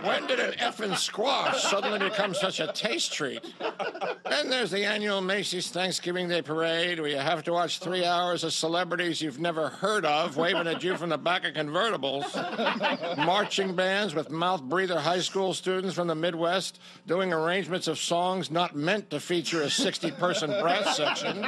When 0.04 0.28
did 0.28 0.42
an 0.42 0.52
effing 0.60 0.98
squash 0.98 1.64
suddenly 1.64 1.98
become 1.98 2.34
such 2.34 2.60
a 2.60 2.68
taste 2.68 3.14
treat? 3.14 3.42
Then 4.26 4.50
there's 4.50 4.70
the 4.70 4.84
annual 4.84 5.22
Macy's 5.22 5.70
Thanksgiving 5.70 6.28
Day 6.28 6.42
Parade 6.42 7.00
where 7.00 7.10
you 7.10 7.18
have 7.18 7.42
to 7.46 7.54
watch 7.54 7.80
three 7.80 8.04
hours 8.04 8.44
of 8.44 8.52
celebrities 8.52 9.22
you've 9.22 9.40
never 9.40 9.70
heard 9.70 10.04
of 10.04 10.36
waving 10.36 10.68
at 10.68 10.84
you 10.84 10.98
from 10.98 11.08
the 11.08 11.18
back 11.18 11.46
of 11.46 11.54
convertibles. 11.54 12.26
Marching 13.26 13.76
bands 13.76 14.14
with 14.14 14.30
mouth 14.30 14.62
breather 14.64 15.00
high 15.00 15.22
school 15.22 15.54
students 15.54 15.96
from 15.96 16.10
the 16.10 16.16
Midwest 16.16 16.82
doing 17.08 17.32
arrangements 17.32 17.88
of 17.88 17.98
songs 17.98 18.52
not 18.52 18.76
meant 18.76 19.10
to 19.10 19.22
feature 19.22 19.62
a 19.62 19.70
60 19.70 20.12
person 20.12 20.50
brass 20.62 20.98
section, 20.98 21.42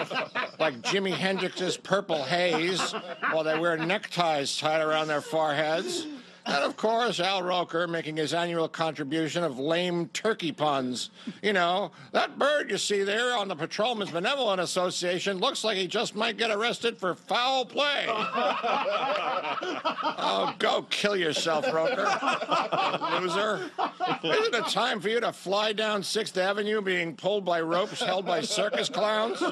like 0.59 0.81
Jimi 0.81 1.11
Hendrix's 1.11 1.75
Purple 1.75 2.23
Haze, 2.23 2.93
while 3.31 3.43
they 3.43 3.59
wear 3.59 3.75
neckties 3.75 4.57
tied 4.57 4.81
around 4.81 5.09
their 5.09 5.19
foreheads. 5.19 6.07
And 6.45 6.63
of 6.63 6.77
course, 6.77 7.19
Al 7.19 7.41
Roker 7.41 7.88
making 7.88 8.17
his 8.17 8.31
annual 8.34 8.67
contribution 8.67 9.43
of 9.43 9.58
lame 9.58 10.10
turkey 10.10 10.51
puns. 10.51 11.10
You 11.41 11.53
know, 11.53 11.91
that 12.12 12.38
bird 12.38 12.69
you 12.69 12.77
see 12.77 13.03
there 13.03 13.36
on 13.36 13.47
the 13.47 13.55
Patrolmen's 13.55 14.12
Benevolent 14.12 14.62
Association 14.62 15.39
looks 15.39 15.63
like 15.63 15.75
he 15.77 15.88
just 15.88 16.15
might 16.15 16.38
get 16.38 16.51
arrested 16.51 16.99
for 16.99 17.15
foul 17.15 17.65
play. 17.65 18.05
oh, 20.17 20.53
go 20.60 20.84
kill 20.91 21.15
yourself, 21.15 21.65
Roker. 21.73 22.08
Loser. 23.19 23.71
Isn't 24.23 24.55
it 24.55 24.67
time 24.67 24.99
for 24.99 25.10
you 25.10 25.19
to 25.21 25.34
fly 25.34 25.73
down 25.73 26.03
6th 26.03 26.38
Avenue 26.38 26.81
being 26.81 27.15
pulled 27.15 27.43
by 27.43 27.62
ropes 27.62 27.99
held 27.99 28.27
by 28.27 28.41
circus 28.41 28.88
clowns? 28.88 29.41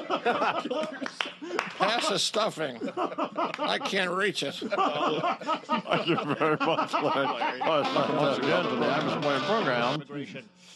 Pass 1.78 2.08
the 2.08 2.18
stuffing. 2.18 2.78
I 2.96 3.78
can't 3.78 4.10
reach 4.10 4.42
it. 4.42 4.54
Thank 4.54 6.06
you 6.06 6.16
very 6.34 6.56
much, 6.60 6.92
Larry. 6.92 7.60
Well, 7.64 8.16
once 8.16 8.38
again 8.38 8.64
to 8.64 8.76
the 8.76 8.86
Imus 8.86 9.22
Player 9.22 9.40
program. 9.40 10.02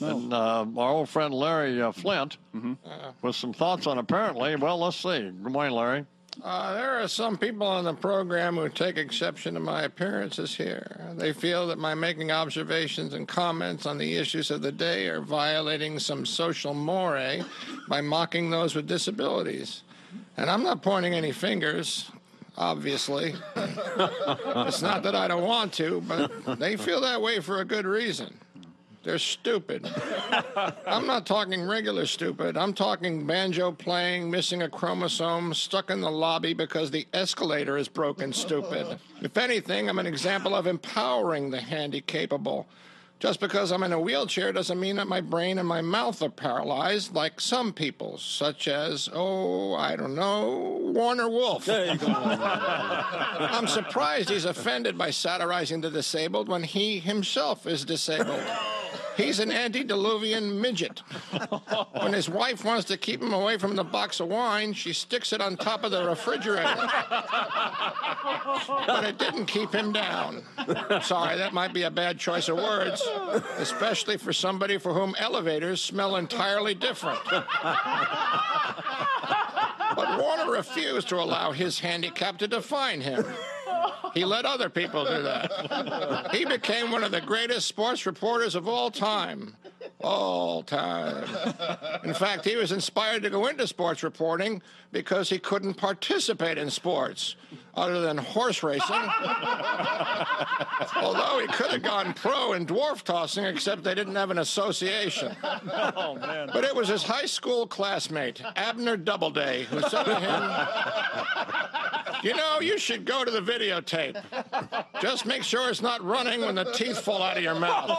And 0.01 0.33
uh, 0.33 0.67
our 0.77 0.91
old 0.93 1.09
friend 1.09 1.35
Larry 1.35 1.83
uh, 1.83 1.93
Flynt 1.93 2.39
with 3.23 3.37
some 3.37 3.53
thoughts 3.53 3.87
on 3.87 3.99
apparently, 3.99 4.57
well, 4.57 4.79
let's 4.79 4.97
see. 4.97 5.21
Good 5.21 5.53
morning, 5.53 5.73
Larry. 5.75 6.07
Uh, 6.43 6.75
there 6.75 7.01
are 7.03 7.09
some 7.09 7.37
people 7.37 7.67
on 7.67 7.85
the 7.85 7.95
program 7.95 8.57
who 8.57 8.69
take 8.69 8.97
exception 8.97 9.55
to 9.55 9.61
my 9.61 9.83
appearances 9.83 10.55
here. 10.55 11.01
They 11.17 11.33
feel 11.33 11.67
that 11.67 11.79
my 11.79 11.95
making 11.95 12.31
observations 12.31 13.13
and 13.13 13.27
comments 13.27 13.87
on 13.87 13.99
the 13.99 14.17
issues 14.17 14.53
of 14.53 14.63
the 14.63 14.71
day 14.71 15.09
are 15.09 15.21
violating 15.21 15.99
some 15.99 16.25
social 16.25 16.75
moray 16.75 17.43
by 17.89 18.01
mocking 18.03 18.51
those 18.51 18.77
with 18.77 18.87
disabilities. 18.87 19.83
And 20.39 20.49
I'm 20.49 20.63
not 20.63 20.83
pointing 20.83 21.15
any 21.15 21.33
fingers, 21.33 22.13
obviously. 22.57 23.35
it's 23.57 24.83
not 24.83 25.03
that 25.03 25.17
I 25.17 25.27
don't 25.27 25.43
want 25.43 25.73
to, 25.75 26.01
but 26.03 26.61
they 26.61 26.77
feel 26.77 27.01
that 27.01 27.21
way 27.21 27.41
for 27.41 27.61
a 27.61 27.65
good 27.65 27.85
reason. 27.85 28.33
They're 29.03 29.19
stupid. 29.19 29.91
I'm 30.87 31.09
not 31.09 31.27
talking 31.27 31.67
regular 31.67 32.07
stupid. 32.07 32.57
I'm 32.57 32.73
talking 32.73 33.27
banjo 33.27 33.73
playing, 33.73 34.31
missing 34.31 34.63
a 34.63 34.69
chromosome, 34.69 35.55
stuck 35.55 35.91
in 35.91 36.01
the 36.01 36.11
lobby 36.11 36.53
because 36.53 36.93
the 36.93 37.07
escalator 37.13 37.77
is 37.77 37.89
broken 37.89 38.33
stupid. 38.33 39.01
If 39.21 39.37
anything, 39.37 39.89
I'm 39.89 39.99
an 39.99 40.07
example 40.07 40.55
of 40.55 40.69
empowering 40.69 41.51
the 41.51 41.61
handy 41.61 42.01
capable. 42.01 42.69
Just 43.19 43.41
because 43.41 43.73
I'm 43.73 43.83
in 43.83 43.93
a 43.93 44.01
wheelchair 44.01 44.53
doesn't 44.53 44.79
mean 44.79 44.95
that 44.97 45.09
my 45.09 45.21
brain 45.21 45.59
and 45.59 45.67
my 45.67 45.81
mouth 45.81 46.23
are 46.23 46.31
paralyzed 46.31 47.15
like 47.15 47.41
some 47.41 47.73
people, 47.73 48.17
such 48.17 48.69
as, 48.69 49.09
oh, 49.13 49.75
I 49.75 49.97
don't 49.97 50.15
know, 50.15 50.93
Warner 50.95 51.29
Wolf. 51.29 51.65
There 51.65 51.93
you 51.93 51.99
go. 51.99 52.07
I'm 52.13 53.67
surprised 53.67 54.31
he's 54.31 54.45
offended 54.45 54.97
by 54.97 55.11
satirizing 55.11 55.81
the 55.81 55.91
disabled 55.91 56.49
when 56.49 56.63
he 56.63 57.01
himself 57.01 57.67
is 57.67 57.85
disabled. 57.85 58.41
He's 59.19 59.41
an 59.41 59.51
antediluvian 59.51 60.61
midget. 60.61 61.03
When 62.01 62.13
his 62.13 62.29
wife 62.29 62.65
wants 62.65 62.85
to 62.87 62.97
keep 62.97 63.21
him 63.21 63.33
away 63.33 63.59
from 63.59 63.75
the 63.75 63.83
box 63.83 64.21
of 64.21 64.29
wine, 64.29 64.73
she 64.73 64.93
sticks 64.93 65.33
it 65.33 65.41
on 65.41 65.57
top 65.57 65.83
of 65.83 65.91
the 65.91 66.07
refrigerator. 66.07 66.89
But 68.87 69.05
it 69.05 69.19
didn't 69.19 69.47
keep 69.47 69.75
him 69.75 69.93
down. 69.93 70.45
Sorry, 71.03 71.37
that 71.37 71.53
might 71.53 71.73
be 71.75 71.83
a 71.83 71.91
bad 71.91 72.21
choice 72.21 72.49
of 72.49 72.59
words, 72.59 73.03
especially 73.57 74.19
for 74.19 74.33
somebody 74.33 74.79
for 74.79 74.95
whom 74.95 75.17
elevators 75.19 75.83
smell 75.83 76.15
entirely 76.15 76.75
different. 76.75 77.19
But 79.97 80.23
Warner 80.23 80.53
refused 80.53 81.09
to 81.09 81.17
allow 81.17 81.51
his 81.51 81.81
handicap 81.81 82.39
to 82.39 82.47
define 82.47 83.01
him. 83.01 83.25
He 84.15 84.25
let 84.25 84.45
other 84.45 84.69
people 84.69 85.05
do 85.05 85.23
that. 85.23 86.31
He 86.35 86.45
became 86.45 86.91
one 86.91 87.05
of 87.05 87.13
the 87.13 87.21
greatest 87.21 87.67
sports 87.67 88.07
reporters 88.07 88.55
of 88.55 88.69
all 88.69 88.91
time. 88.91 89.57
All 90.01 90.63
time. 90.63 91.25
In 92.05 92.15
fact, 92.15 92.45
he 92.45 92.57
was 92.57 92.73
inspired 92.73 93.23
to 93.23 93.31
go 93.31 93.47
into 93.47 93.67
sports 93.67 94.03
reporting 94.03 94.63
because 94.93 95.29
he 95.29 95.39
couldn't 95.39 95.75
participate 95.75 96.57
in 96.57 96.71
sports 96.71 97.37
other 97.75 98.01
than 98.01 98.17
horse 98.17 98.63
racing. 98.63 99.09
Although 100.97 101.41
he 101.41 101.47
could 101.49 101.71
have 101.71 101.83
gone 101.83 102.15
pro 102.15 102.53
in 102.55 102.67
dwarf 102.67 103.03
tossing, 103.03 103.45
except 103.45 103.83
they 103.85 103.95
didn't 103.95 104.15
have 104.15 104.31
an 104.31 104.39
association. 104.39 105.37
Oh, 105.43 106.15
man. 106.15 106.51
But 106.53 106.65
it 106.65 106.75
was 106.75 106.89
his 106.89 107.03
high 107.03 107.27
school 107.27 107.67
classmate, 107.67 108.43
Abner 108.57 108.97
Doubleday, 108.97 109.65
who 109.65 109.81
said 109.81 110.05
to 110.05 110.15
him, 110.21 110.33
You 112.23 112.35
know, 112.35 112.61
you 112.61 112.79
should 112.79 113.05
go 113.05 113.25
to 113.25 113.31
the 113.31 113.41
videotape. 113.41 114.23
Just 115.01 115.27
make 115.27 115.43
sure 115.43 115.71
it's 115.71 115.83
not 115.83 116.05
running 116.05 116.41
when 116.41 116.55
the 116.55 116.65
teeth 116.73 117.01
fall 117.01 117.23
out 117.23 117.37
of 117.37 117.43
your 117.43 117.55
mouth. 117.55 117.99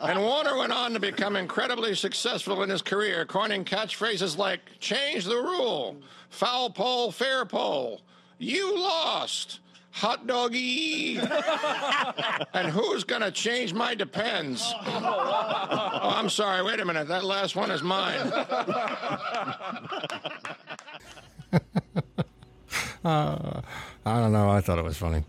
And 0.00 0.20
Warner 0.20 0.56
went 0.56 0.72
on 0.72 0.92
to 0.94 1.00
become 1.00 1.36
incredibly 1.36 1.94
successful 1.94 2.62
in 2.62 2.70
his 2.70 2.82
career, 2.82 3.24
coining 3.24 3.64
catchphrases 3.64 4.36
like 4.36 4.60
change 4.78 5.24
the 5.24 5.36
rule, 5.36 5.96
foul 6.28 6.70
pole, 6.70 7.10
fair 7.12 7.44
pole, 7.44 8.00
you 8.38 8.78
lost. 8.78 9.60
Hot 9.92 10.26
doggy. 10.26 11.16
and 12.52 12.68
who's 12.68 13.02
going 13.02 13.22
to 13.22 13.30
change 13.30 13.72
my 13.72 13.94
depends? 13.94 14.74
Oh, 14.84 15.98
I'm 16.02 16.28
sorry. 16.28 16.62
Wait 16.62 16.80
a 16.80 16.84
minute. 16.84 17.08
That 17.08 17.24
last 17.24 17.56
one 17.56 17.70
is 17.70 17.82
mine. 17.82 18.30
I 23.06 24.20
don't 24.20 24.32
know. 24.32 24.50
I 24.50 24.60
thought 24.60 24.78
it 24.78 24.84
was 24.84 24.96
funny. 24.96 25.24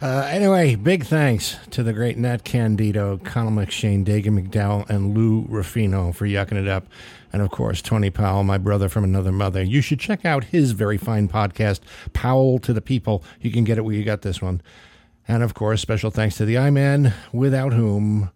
Uh, 0.00 0.26
anyway, 0.28 0.74
big 0.74 1.04
thanks 1.04 1.56
to 1.70 1.84
the 1.84 1.92
great 1.92 2.18
Nat 2.18 2.42
Candido, 2.42 3.18
Connell 3.18 3.52
McShane, 3.52 4.04
Dagen 4.04 4.36
McDowell, 4.36 4.88
and 4.90 5.16
Lou 5.16 5.46
Ruffino 5.48 6.10
for 6.10 6.26
yucking 6.26 6.60
it 6.60 6.66
up. 6.66 6.86
And 7.32 7.40
of 7.40 7.50
course, 7.50 7.80
Tony 7.80 8.10
Powell, 8.10 8.42
my 8.42 8.58
brother 8.58 8.88
from 8.88 9.04
another 9.04 9.30
mother. 9.30 9.62
You 9.62 9.80
should 9.80 10.00
check 10.00 10.24
out 10.24 10.44
his 10.44 10.72
very 10.72 10.98
fine 10.98 11.28
podcast, 11.28 11.80
Powell 12.12 12.58
to 12.58 12.72
the 12.72 12.80
People. 12.80 13.22
You 13.40 13.52
can 13.52 13.62
get 13.62 13.78
it 13.78 13.82
where 13.82 13.94
you 13.94 14.02
got 14.02 14.22
this 14.22 14.42
one. 14.42 14.60
And 15.28 15.44
of 15.44 15.54
course, 15.54 15.80
special 15.80 16.10
thanks 16.10 16.36
to 16.38 16.44
the 16.44 16.58
I 16.58 16.70
Man, 16.70 17.14
without 17.32 17.72
whom 17.72 18.32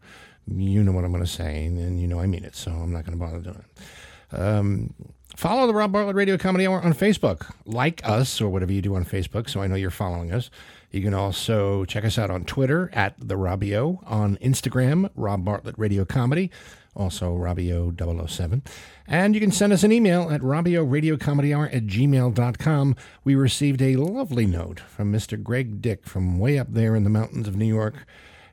you 0.49 0.85
know 0.85 0.93
what 0.93 1.05
I'm 1.05 1.11
going 1.11 1.25
to 1.25 1.31
say, 1.31 1.67
and 1.67 2.01
you 2.01 2.07
know 2.07 2.21
I 2.21 2.27
mean 2.27 2.45
it, 2.45 2.55
so 2.55 2.71
I'm 2.71 2.93
not 2.93 3.05
going 3.05 3.19
to 3.19 3.25
bother 3.25 3.41
doing 3.41 3.65
it. 3.65 4.39
Um, 4.39 4.95
follow 5.37 5.67
the 5.67 5.75
Rob 5.75 5.93
Bartlett 5.93 6.17
Radio 6.17 6.37
Comedy 6.37 6.67
Hour 6.67 6.83
on 6.83 6.93
Facebook. 6.95 7.53
Like 7.65 8.01
us 8.05 8.41
or 8.41 8.49
whatever 8.49 8.73
you 8.73 8.83
do 8.83 8.97
on 8.97 9.05
Facebook, 9.05 9.49
so 9.49 9.61
I 9.61 9.67
know 9.67 9.77
you're 9.77 9.91
following 9.91 10.33
us. 10.33 10.51
You 10.91 11.03
can 11.03 11.15
also 11.15 11.85
check 11.85 12.05
us 12.05 12.19
out 12.19 12.31
on 12.31 12.45
Twitter 12.45 12.91
at 12.93 13.15
the 13.19 13.37
Robio, 13.37 14.01
on 14.11 14.37
Instagram, 14.39 15.11
Rob 15.15 15.45
Bartlett 15.45 15.79
Radio 15.79 16.05
Comedy, 16.05 16.51
also 16.95 17.37
Robbio007. 17.37 18.63
And 19.07 19.35
you 19.35 19.41
can 19.41 19.53
send 19.53 19.73
us 19.73 19.85
an 19.85 19.93
email 19.93 20.31
at 20.31 20.41
RobbioRadioComedyHour 20.41 21.75
at 21.75 21.87
gmail.com. 21.87 22.97
We 23.25 23.35
received 23.35 23.83
a 23.83 23.97
lovely 23.97 24.47
note 24.47 24.81
from 24.81 25.13
Mr. 25.13 25.41
Greg 25.41 25.83
Dick 25.83 26.07
from 26.07 26.39
way 26.39 26.59
up 26.59 26.69
there 26.71 26.97
in 26.97 27.05
the 27.05 27.11
mountains 27.11 27.47
of 27.47 27.57
New 27.57 27.67
York. 27.67 28.07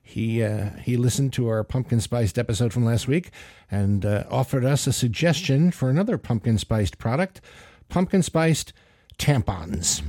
He 0.06 0.44
uh, 0.44 0.72
he 0.82 0.98
listened 0.98 1.32
to 1.34 1.48
our 1.48 1.64
pumpkin 1.64 2.02
spiced 2.02 2.38
episode 2.38 2.74
from 2.74 2.84
last 2.84 3.08
week 3.08 3.32
and 3.72 4.06
uh, 4.06 4.26
offered 4.30 4.66
us 4.66 4.86
a 4.86 4.94
suggestion 4.94 5.72
for 5.72 5.90
another 5.90 6.18
pumpkin 6.18 6.58
spiced 6.58 6.98
product: 6.98 7.40
pumpkin 7.88 8.22
spiced 8.22 8.74
tampons. 9.18 10.04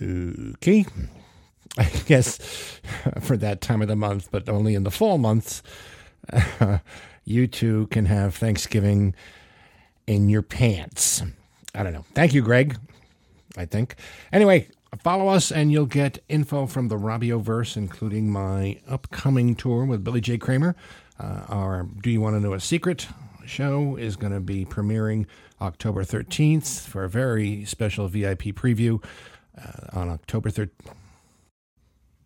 Okay, 0.00 0.84
I 1.78 1.84
guess 2.06 2.38
for 3.20 3.38
that 3.38 3.62
time 3.62 3.80
of 3.80 3.88
the 3.88 3.96
month, 3.96 4.28
but 4.30 4.48
only 4.48 4.74
in 4.74 4.84
the 4.84 4.90
fall 4.90 5.16
months, 5.16 5.62
you 7.24 7.46
two 7.46 7.86
can 7.86 8.04
have 8.06 8.34
Thanksgiving 8.34 9.14
in 10.06 10.28
your 10.28 10.42
pants. 10.42 11.22
I 11.74 11.82
don't 11.82 11.94
know. 11.94 12.04
Thank 12.14 12.34
you, 12.34 12.42
Greg. 12.42 12.76
I 13.56 13.64
think. 13.64 13.96
Anyway, 14.32 14.68
Follow 14.98 15.28
us, 15.28 15.50
and 15.50 15.72
you'll 15.72 15.86
get 15.86 16.22
info 16.28 16.66
from 16.66 16.88
the 16.88 16.98
Robio 16.98 17.40
verse, 17.40 17.76
including 17.78 18.30
my 18.30 18.78
upcoming 18.86 19.54
tour 19.54 19.86
with 19.86 20.04
Billy 20.04 20.20
J. 20.20 20.36
Kramer. 20.36 20.76
Uh, 21.18 21.44
our 21.48 21.88
Do 22.02 22.10
You 22.10 22.20
Want 22.20 22.36
to 22.36 22.40
Know 22.40 22.52
a 22.52 22.60
Secret 22.60 23.08
show 23.46 23.96
is 23.96 24.16
going 24.16 24.34
to 24.34 24.40
be 24.40 24.66
premiering 24.66 25.26
October 25.62 26.04
13th 26.04 26.86
for 26.86 27.04
a 27.04 27.08
very 27.08 27.64
special 27.64 28.06
VIP 28.06 28.42
preview 28.54 29.02
uh, 29.58 29.98
on 29.98 30.10
October 30.10 30.50
13th. 30.50 30.70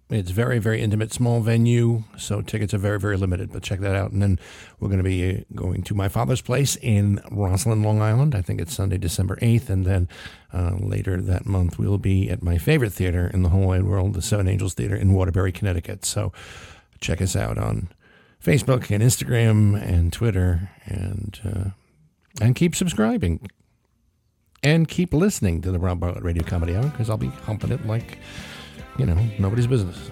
It's 0.08 0.30
very, 0.30 0.60
very 0.60 0.82
intimate, 0.82 1.12
small 1.12 1.40
venue, 1.40 2.04
so 2.16 2.40
tickets 2.40 2.72
are 2.72 2.78
very, 2.78 3.00
very 3.00 3.16
limited. 3.16 3.52
But 3.52 3.64
check 3.64 3.80
that 3.80 3.96
out. 3.96 4.12
And 4.12 4.22
then 4.22 4.38
we're 4.78 4.88
going 4.88 5.02
to 5.02 5.04
be 5.04 5.38
uh, 5.38 5.40
going 5.54 5.82
to 5.82 5.94
my 5.94 6.08
father's 6.08 6.40
place 6.40 6.76
in 6.76 7.20
Roslyn, 7.32 7.82
Long 7.82 8.00
Island. 8.00 8.34
I 8.34 8.40
think 8.40 8.60
it's 8.60 8.72
Sunday, 8.72 8.98
December 8.98 9.34
8th. 9.42 9.68
And 9.68 9.84
then 9.84 10.08
uh, 10.52 10.76
later 10.78 11.20
that 11.20 11.44
month, 11.44 11.76
we'll 11.76 11.98
be 11.98 12.30
at 12.30 12.40
my 12.40 12.56
favorite 12.56 12.92
theater 12.92 13.28
in 13.34 13.42
the 13.42 13.48
whole 13.48 13.66
wide 13.66 13.82
world, 13.82 14.14
the 14.14 14.22
Seven 14.22 14.46
Angels 14.46 14.74
Theater 14.74 14.94
in 14.94 15.12
Waterbury, 15.12 15.50
Connecticut. 15.50 16.04
So 16.04 16.32
check 17.00 17.20
us 17.20 17.34
out 17.34 17.58
on 17.58 17.88
Facebook 18.40 18.94
and 18.94 19.02
Instagram 19.02 19.80
and 19.80 20.12
Twitter, 20.12 20.70
and 20.84 21.40
uh, 21.44 21.70
and 22.40 22.54
keep 22.54 22.76
subscribing 22.76 23.48
and 24.62 24.88
keep 24.88 25.12
listening 25.12 25.62
to 25.62 25.70
the 25.70 25.78
Rob 25.78 26.00
Bartlett 26.00 26.24
Radio 26.24 26.42
Comedy 26.42 26.76
Hour 26.76 26.88
because 26.88 27.10
I'll 27.10 27.16
be 27.16 27.28
humping 27.28 27.72
it 27.72 27.86
like 27.86 28.18
you 28.98 29.06
know 29.06 29.18
nobody's 29.38 29.66
business. 29.66 30.10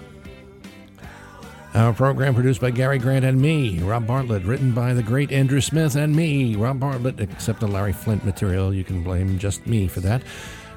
Our 1.73 1.93
program 1.93 2.33
produced 2.33 2.61
by 2.61 2.71
Gary 2.71 2.99
Grant 2.99 3.25
and 3.25 3.41
me, 3.41 3.79
Rob 3.79 4.07
Bartlett, 4.07 4.43
written 4.43 4.71
by 4.71 4.93
the 4.93 5.03
great 5.03 5.33
Andrew 5.33 5.59
Smith 5.59 5.97
and 5.97 6.15
me, 6.15 6.55
Rob 6.55 6.79
Bartlett, 6.79 7.19
except 7.19 7.59
the 7.59 7.67
Larry 7.67 7.91
Flynt 7.91 8.23
material. 8.23 8.73
You 8.73 8.85
can 8.85 9.03
blame 9.03 9.37
just 9.37 9.67
me 9.67 9.89
for 9.89 9.99
that. 9.99 10.23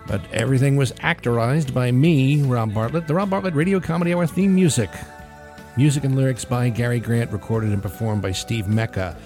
But 0.09 0.21
everything 0.33 0.77
was 0.77 0.90
actorized 0.92 1.73
by 1.73 1.92
me, 1.92 2.42
Rob 2.42 2.75
Bartlett. 2.75 3.07
The 3.07 3.14
Rob 3.14 3.31
Bartlett 3.31 3.55
Radio 3.55 3.79
Comedy 3.79 4.12
Hour 4.12 4.27
theme 4.27 4.55
music 4.55 4.90
Music 5.79 6.03
and 6.03 6.16
lyrics 6.16 6.44
by 6.44 6.68
Gary 6.71 6.99
Grant, 6.99 7.31
recorded 7.31 7.73
and 7.73 7.81
performed 7.81 8.21
by 8.21 8.33
Steve 8.33 8.66
Mecca. 8.66 9.16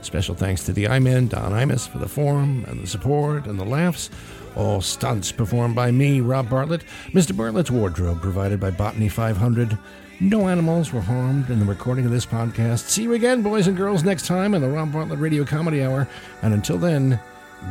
Special 0.00 0.34
thanks 0.34 0.64
to 0.64 0.72
the 0.72 0.88
I-Man, 0.88 1.28
Don 1.28 1.52
Imus, 1.52 1.88
for 1.88 1.98
the 1.98 2.08
forum 2.08 2.64
and 2.68 2.82
the 2.82 2.86
support 2.86 3.46
and 3.46 3.58
the 3.58 3.64
laughs. 3.64 4.10
All 4.56 4.80
stunts 4.80 5.30
performed 5.32 5.74
by 5.74 5.90
me, 5.90 6.20
Rob 6.20 6.48
Bartlett. 6.48 6.82
Mr. 7.08 7.36
Bartlett's 7.36 7.70
wardrobe 7.70 8.20
provided 8.22 8.58
by 8.58 8.70
Botany 8.70 9.08
500. 9.08 9.76
No 10.20 10.48
animals 10.48 10.92
were 10.92 11.00
harmed 11.00 11.50
in 11.50 11.60
the 11.60 11.64
recording 11.64 12.04
of 12.04 12.10
this 12.10 12.26
podcast. 12.26 12.88
See 12.88 13.02
you 13.02 13.12
again, 13.12 13.42
boys 13.42 13.66
and 13.66 13.76
girls, 13.76 14.02
next 14.02 14.26
time 14.26 14.54
in 14.54 14.62
the 14.62 14.68
Rob 14.68 14.92
Bartlett 14.92 15.20
Radio 15.20 15.44
Comedy 15.44 15.82
Hour. 15.82 16.08
And 16.42 16.54
until 16.54 16.78
then, 16.78 17.20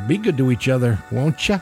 be 0.07 0.17
good 0.17 0.37
to 0.37 0.51
each 0.51 0.69
other, 0.69 1.03
won't 1.11 1.47
ya? 1.49 1.59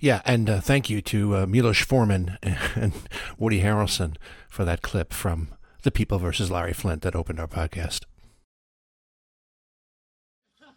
Yeah, 0.00 0.20
and 0.24 0.50
uh, 0.50 0.60
thank 0.60 0.90
you 0.90 1.00
to 1.02 1.36
uh, 1.36 1.46
Milos 1.46 1.78
Forman 1.78 2.36
and 2.42 2.92
Woody 3.38 3.62
Harrelson 3.62 4.16
for 4.48 4.64
that 4.64 4.82
clip 4.82 5.12
from 5.12 5.48
The 5.82 5.90
People 5.90 6.18
versus 6.18 6.48
Larry 6.48 6.72
Flynt 6.72 7.02
that 7.02 7.16
opened 7.16 7.40
our 7.40 7.48
podcast. 7.48 8.04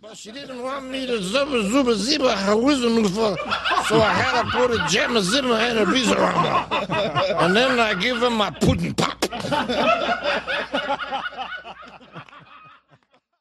But 0.02 0.18
she 0.18 0.32
didn't 0.32 0.64
want 0.64 0.90
me 0.90 1.06
to 1.06 1.14
zubba 1.14 1.64
zubba 1.70 2.64
wisdom 2.64 3.04
for, 3.06 3.38
so 3.88 4.02
I 4.02 4.14
had 4.14 4.42
to 4.44 4.50
put 4.50 4.72
a 4.72 4.78
jamma 4.86 5.22
zimmer 5.22 5.56
and 5.56 5.80
a 5.80 5.86
bizarrama. 5.86 7.44
And 7.44 7.56
then 7.56 7.80
I 7.80 7.94
give 7.94 8.18
her 8.18 8.30
my 8.32 8.50
pudding 8.50 8.94
pop. 8.96 9.26